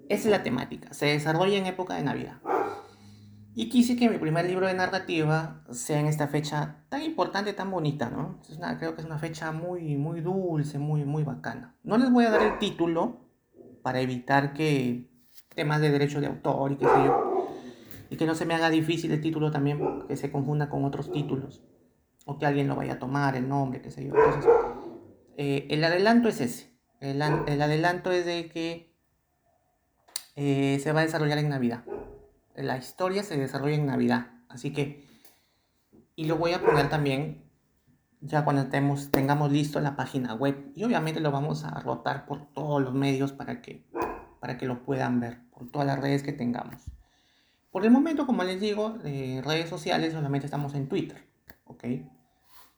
esa 0.07 0.23
es 0.23 0.31
la 0.31 0.43
temática, 0.43 0.93
se 0.93 1.07
desarrolla 1.07 1.57
en 1.57 1.65
época 1.65 1.95
de 1.95 2.03
Navidad. 2.03 2.39
Y 3.59 3.67
quise 3.67 3.97
que 3.97 4.09
mi 4.09 4.17
primer 4.17 4.45
libro 4.45 4.67
de 4.67 4.73
narrativa 4.73 5.65
sea 5.69 5.99
en 5.99 6.05
esta 6.05 6.29
fecha 6.29 6.85
tan 6.87 7.01
importante, 7.01 7.51
tan 7.51 7.69
bonita, 7.69 8.09
¿no? 8.09 8.39
Es 8.49 8.55
una, 8.55 8.77
creo 8.79 8.95
que 8.95 9.01
es 9.01 9.05
una 9.05 9.19
fecha 9.19 9.51
muy, 9.51 9.97
muy 9.97 10.21
dulce, 10.21 10.79
muy, 10.79 11.03
muy 11.03 11.25
bacana. 11.25 11.75
No 11.83 11.97
les 11.97 12.09
voy 12.09 12.23
a 12.23 12.29
dar 12.29 12.41
el 12.41 12.57
título 12.57 13.17
para 13.83 13.99
evitar 13.99 14.53
que 14.53 15.09
temas 15.55 15.81
de 15.81 15.91
derecho 15.91 16.21
de 16.21 16.27
autor 16.27 16.71
y 16.71 16.77
qué 16.77 16.85
sé 16.85 17.03
yo, 17.03 17.47
y 18.09 18.15
que 18.15 18.25
no 18.25 18.33
se 18.33 18.45
me 18.45 18.55
haga 18.55 18.69
difícil 18.69 19.11
el 19.11 19.19
título 19.19 19.51
también, 19.51 20.05
que 20.07 20.15
se 20.15 20.31
confunda 20.31 20.69
con 20.69 20.85
otros 20.85 21.11
títulos, 21.11 21.61
o 22.25 22.37
que 22.37 22.45
alguien 22.45 22.69
lo 22.69 22.77
vaya 22.77 22.93
a 22.93 22.99
tomar, 22.99 23.35
el 23.35 23.49
nombre, 23.49 23.81
qué 23.81 23.91
sé 23.91 24.05
yo. 24.05 24.15
Entonces, 24.15 24.49
eh, 25.35 25.67
el 25.69 25.83
adelanto 25.83 26.29
es 26.29 26.39
ese. 26.39 26.79
El, 27.01 27.21
adelanto 27.21 28.09
es 28.09 28.25
de 28.25 28.47
que 28.47 28.95
eh, 30.37 30.79
se 30.81 30.93
va 30.93 31.01
a 31.01 31.03
desarrollar 31.03 31.39
en 31.39 31.49
Navidad. 31.49 31.83
La 32.61 32.77
historia 32.77 33.23
se 33.23 33.37
desarrolla 33.37 33.75
en 33.75 33.85
Navidad. 33.85 34.27
Así 34.49 34.73
que, 34.73 35.07
y 36.15 36.25
lo 36.25 36.35
voy 36.35 36.51
a 36.51 36.61
poner 36.61 36.89
también 36.89 37.49
ya 38.19 38.43
cuando 38.43 38.67
tengamos 38.67 39.51
listo 39.51 39.79
la 39.79 39.95
página 39.95 40.33
web. 40.33 40.71
Y 40.75 40.83
obviamente 40.83 41.21
lo 41.21 41.31
vamos 41.31 41.63
a 41.63 41.79
rotar 41.79 42.25
por 42.25 42.51
todos 42.51 42.81
los 42.81 42.93
medios 42.93 43.31
para 43.31 43.61
que, 43.61 43.87
para 44.41 44.57
que 44.57 44.65
lo 44.65 44.83
puedan 44.83 45.21
ver, 45.21 45.39
por 45.51 45.71
todas 45.71 45.87
las 45.87 46.01
redes 46.01 46.21
que 46.21 46.33
tengamos. 46.33 46.83
Por 47.71 47.85
el 47.85 47.91
momento, 47.91 48.25
como 48.25 48.43
les 48.43 48.59
digo, 48.59 48.89
de 48.89 49.41
redes 49.45 49.69
sociales 49.69 50.11
solamente 50.11 50.45
estamos 50.45 50.73
en 50.73 50.89
Twitter. 50.89 51.29
¿Ok? 51.63 51.85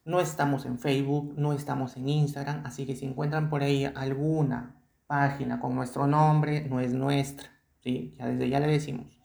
No 0.06 0.20
estamos 0.20 0.66
en 0.66 0.78
Facebook, 0.78 1.34
no 1.38 1.54
estamos 1.54 1.98
en 1.98 2.08
Instagram, 2.08 2.64
así 2.66 2.86
que 2.86 2.96
si 2.96 3.06
encuentran 3.06 3.50
por 3.50 3.64
ahí 3.64 3.86
alguna 3.86 4.76
página 5.08 5.60
con 5.60 5.76
nuestro 5.76 6.06
nombre, 6.06 6.68
no 6.70 6.80
es 6.80 6.94
nuestra, 6.94 7.50
¿sí? 7.80 8.16
Ya 8.18 8.28
desde 8.28 8.50
ya 8.50 8.60
le 8.60 8.68
decimos. 8.68 9.21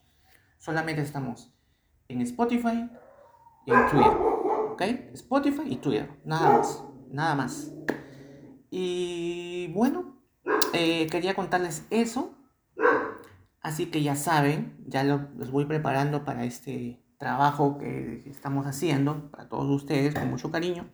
Solamente 0.57 1.01
estamos 1.01 1.53
en 2.07 2.21
Spotify 2.21 2.89
y 3.65 3.71
en 3.71 3.89
Twitter, 3.89 4.17
¿ok? 4.71 4.81
Spotify 5.13 5.63
y 5.65 5.75
Twitter, 5.77 6.09
nada 6.25 6.57
más, 6.57 6.83
nada 7.09 7.35
más. 7.35 7.71
Y 8.69 9.71
bueno, 9.73 10.21
eh, 10.73 11.07
quería 11.07 11.35
contarles 11.35 11.85
eso. 11.89 12.33
Así 13.61 13.87
que 13.87 14.01
ya 14.01 14.15
saben, 14.15 14.77
ya 14.87 15.03
los 15.03 15.51
voy 15.51 15.65
preparando 15.65 16.23
para 16.23 16.45
este 16.45 17.03
trabajo 17.17 17.77
que 17.77 18.23
estamos 18.29 18.65
haciendo 18.65 19.29
para 19.31 19.49
todos 19.49 19.69
ustedes 19.69 20.13
con 20.13 20.29
mucho 20.29 20.51
cariño. 20.51 20.89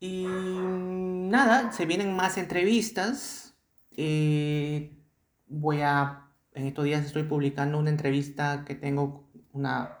Y 0.00 0.26
nada, 0.26 1.70
se 1.70 1.86
vienen 1.86 2.16
más 2.16 2.36
entrevistas. 2.36 3.54
Eh, 3.92 4.98
voy 5.46 5.80
a, 5.82 6.21
en 6.54 6.66
estos 6.66 6.84
días 6.84 7.04
estoy 7.04 7.24
publicando 7.24 7.78
una 7.78 7.90
entrevista 7.90 8.64
que 8.64 8.74
tengo, 8.74 9.28
una 9.52 9.98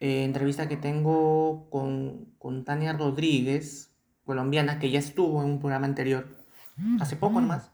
eh, 0.00 0.24
entrevista 0.24 0.68
que 0.68 0.76
tengo 0.76 1.68
con, 1.70 2.34
con 2.38 2.64
Tania 2.64 2.92
Rodríguez, 2.92 3.94
colombiana, 4.24 4.78
que 4.78 4.90
ya 4.90 4.98
estuvo 4.98 5.42
en 5.42 5.50
un 5.50 5.58
programa 5.60 5.86
anterior, 5.86 6.36
hace 7.00 7.16
poco 7.16 7.40
nomás, 7.40 7.72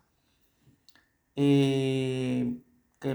eh, 1.35 2.59
que 2.99 3.15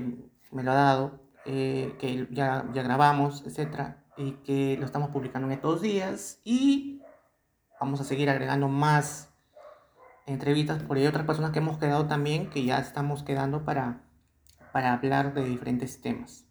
me 0.51 0.63
lo 0.63 0.71
ha 0.71 0.75
dado 0.75 1.21
eh, 1.45 1.95
que 1.99 2.27
ya, 2.31 2.69
ya 2.73 2.83
grabamos, 2.83 3.43
etcétera, 3.45 4.03
y 4.15 4.33
que 4.43 4.77
lo 4.79 4.85
estamos 4.85 5.09
publicando 5.09 5.47
en 5.47 5.53
estos 5.53 5.81
días. 5.81 6.39
Y 6.43 7.01
vamos 7.79 7.99
a 7.99 8.03
seguir 8.03 8.29
agregando 8.29 8.67
más 8.67 9.30
entrevistas 10.31 10.83
por 10.83 10.97
ahí 10.97 11.05
otras 11.05 11.25
personas 11.25 11.51
que 11.51 11.59
hemos 11.59 11.77
quedado 11.77 12.07
también, 12.07 12.49
que 12.49 12.63
ya 12.63 12.79
estamos 12.79 13.23
quedando 13.23 13.65
para, 13.65 14.03
para 14.71 14.93
hablar 14.93 15.33
de 15.33 15.43
diferentes 15.43 16.01
temas. 16.01 16.45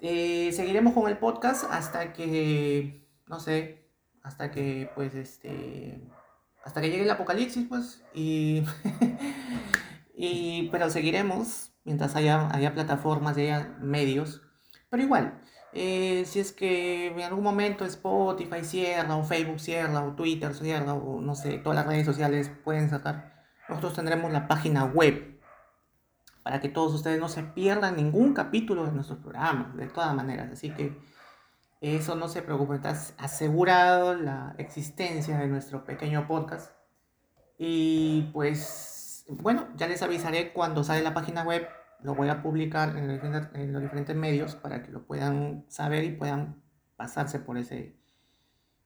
Eh, 0.00 0.52
seguiremos 0.52 0.94
con 0.94 1.08
el 1.08 1.18
podcast 1.18 1.64
hasta 1.70 2.12
que, 2.12 3.08
no 3.26 3.40
sé, 3.40 3.90
hasta 4.22 4.50
que, 4.50 4.90
pues, 4.94 5.14
este, 5.14 6.06
hasta 6.64 6.80
que 6.80 6.90
llegue 6.90 7.02
el 7.02 7.10
apocalipsis, 7.10 7.66
pues, 7.68 8.04
y, 8.14 8.62
y 10.16 10.68
pero 10.70 10.90
seguiremos 10.90 11.72
mientras 11.84 12.14
haya, 12.14 12.48
haya 12.54 12.74
plataformas, 12.74 13.36
haya 13.36 13.76
medios. 13.80 14.42
Pero 14.90 15.02
igual, 15.02 15.40
eh, 15.72 16.24
si 16.26 16.40
es 16.40 16.52
que 16.52 17.08
en 17.08 17.20
algún 17.20 17.44
momento 17.44 17.84
Spotify 17.84 18.64
cierra, 18.64 19.16
o 19.16 19.24
Facebook 19.24 19.60
cierra, 19.60 20.02
o 20.02 20.12
Twitter 20.14 20.54
cierra, 20.54 20.94
o 20.94 21.20
no 21.20 21.34
sé, 21.34 21.58
todas 21.58 21.76
las 21.76 21.86
redes 21.86 22.06
sociales 22.06 22.50
pueden 22.64 22.88
sacar, 22.88 23.44
nosotros 23.68 23.94
tendremos 23.94 24.32
la 24.32 24.48
página 24.48 24.84
web 24.84 25.38
para 26.42 26.60
que 26.60 26.70
todos 26.70 26.94
ustedes 26.94 27.20
no 27.20 27.28
se 27.28 27.42
pierdan 27.42 27.96
ningún 27.96 28.32
capítulo 28.32 28.86
de 28.86 28.92
nuestros 28.92 29.18
programas, 29.18 29.76
de 29.76 29.86
todas 29.86 30.14
maneras. 30.14 30.50
Así 30.50 30.70
que 30.70 30.98
eso 31.82 32.14
no 32.14 32.28
se 32.28 32.40
preocupen, 32.40 32.76
está 32.76 32.96
asegurado 33.22 34.14
la 34.14 34.54
existencia 34.56 35.36
de 35.36 35.46
nuestro 35.46 35.84
pequeño 35.84 36.26
podcast. 36.26 36.72
Y 37.58 38.30
pues, 38.32 39.26
bueno, 39.28 39.68
ya 39.76 39.86
les 39.88 40.02
avisaré 40.02 40.52
cuando 40.54 40.84
sale 40.84 41.02
la 41.02 41.12
página 41.12 41.42
web 41.42 41.68
lo 42.02 42.14
voy 42.14 42.28
a 42.28 42.42
publicar 42.42 42.96
en, 42.96 43.72
los 43.72 43.82
diferentes 43.82 44.16
medios 44.16 44.54
para 44.56 44.82
que 44.82 44.92
lo 44.92 45.06
puedan 45.06 45.64
saber 45.68 46.04
y 46.04 46.12
puedan 46.12 46.62
pasarse 46.96 47.38
por 47.38 47.58
ese 47.58 47.96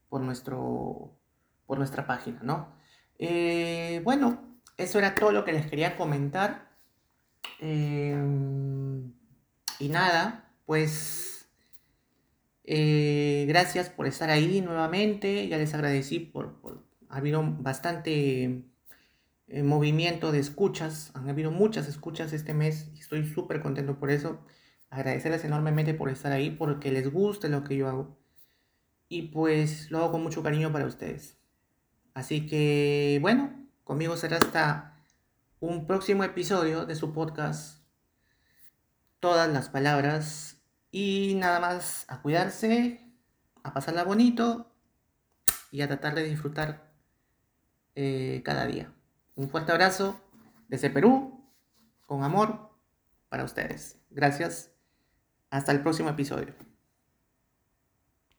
por 0.08 0.20
nuestro 0.20 1.18
por 1.66 1.78
nuestra 1.78 2.06
página 2.06 2.40
no 2.42 2.74
eh, 3.18 4.00
bueno 4.04 4.52
eso 4.76 4.98
era 4.98 5.14
todo 5.14 5.32
lo 5.32 5.44
que 5.44 5.52
les 5.52 5.66
quería 5.66 5.96
comentar. 5.96 6.70
Eh, 7.60 8.16
y 9.78 9.88
nada 9.88 10.52
pues 10.66 11.48
eh, 12.64 13.44
gracias 13.48 13.90
por 13.90 14.06
estar 14.06 14.30
ahí 14.30 14.60
nuevamente. 14.60 15.48
Ya 15.48 15.58
les 15.58 15.74
agradecí 15.74 16.18
por, 16.20 16.60
por 16.60 16.84
ha 17.08 17.18
habido 17.18 17.42
bastante 17.44 18.64
eh, 19.52 19.62
movimiento 19.62 20.32
de 20.32 20.38
escuchas. 20.38 21.10
Han 21.14 21.28
habido 21.28 21.50
muchas 21.50 21.86
escuchas 21.86 22.32
este 22.32 22.54
mes 22.54 22.90
y 22.94 23.00
estoy 23.00 23.26
súper 23.28 23.60
contento 23.60 23.98
por 23.98 24.10
eso. 24.10 24.40
Agradecerles 24.88 25.44
enormemente 25.44 25.92
por 25.92 26.08
estar 26.08 26.32
ahí, 26.32 26.50
porque 26.50 26.90
les 26.90 27.12
guste 27.12 27.50
lo 27.50 27.62
que 27.62 27.76
yo 27.76 27.86
hago. 27.88 28.18
Y 29.08 29.28
pues 29.28 29.90
lo 29.90 29.98
hago 29.98 30.12
con 30.12 30.22
mucho 30.22 30.42
cariño 30.42 30.72
para 30.72 30.86
ustedes. 30.86 31.36
Así 32.14 32.46
que 32.46 33.18
bueno, 33.20 33.68
conmigo 33.84 34.16
será 34.16 34.38
hasta 34.38 34.96
un 35.60 35.86
próximo 35.86 36.24
episodio 36.24 36.86
de 36.86 36.94
su 36.94 37.12
podcast. 37.12 37.84
Todas 39.20 39.52
las 39.52 39.68
palabras. 39.68 40.62
Y 40.90 41.34
nada 41.36 41.60
más 41.60 42.06
a 42.08 42.22
cuidarse, 42.22 43.00
a 43.64 43.74
pasarla 43.74 44.04
bonito 44.04 44.72
y 45.70 45.82
a 45.82 45.88
tratar 45.88 46.14
de 46.14 46.24
disfrutar 46.24 46.90
eh, 47.94 48.42
cada 48.44 48.66
día. 48.66 48.92
Un 49.34 49.48
fuerte 49.48 49.72
abrazo 49.72 50.20
Desde 50.68 50.90
Perú, 50.90 51.44
con 52.06 52.24
amor 52.24 52.70
para 53.28 53.44
ustedes. 53.44 53.98
Gracias. 54.10 54.72
Hasta 55.50 55.72
el 55.72 55.82
próximo 55.82 56.08
episodio. 56.08 56.54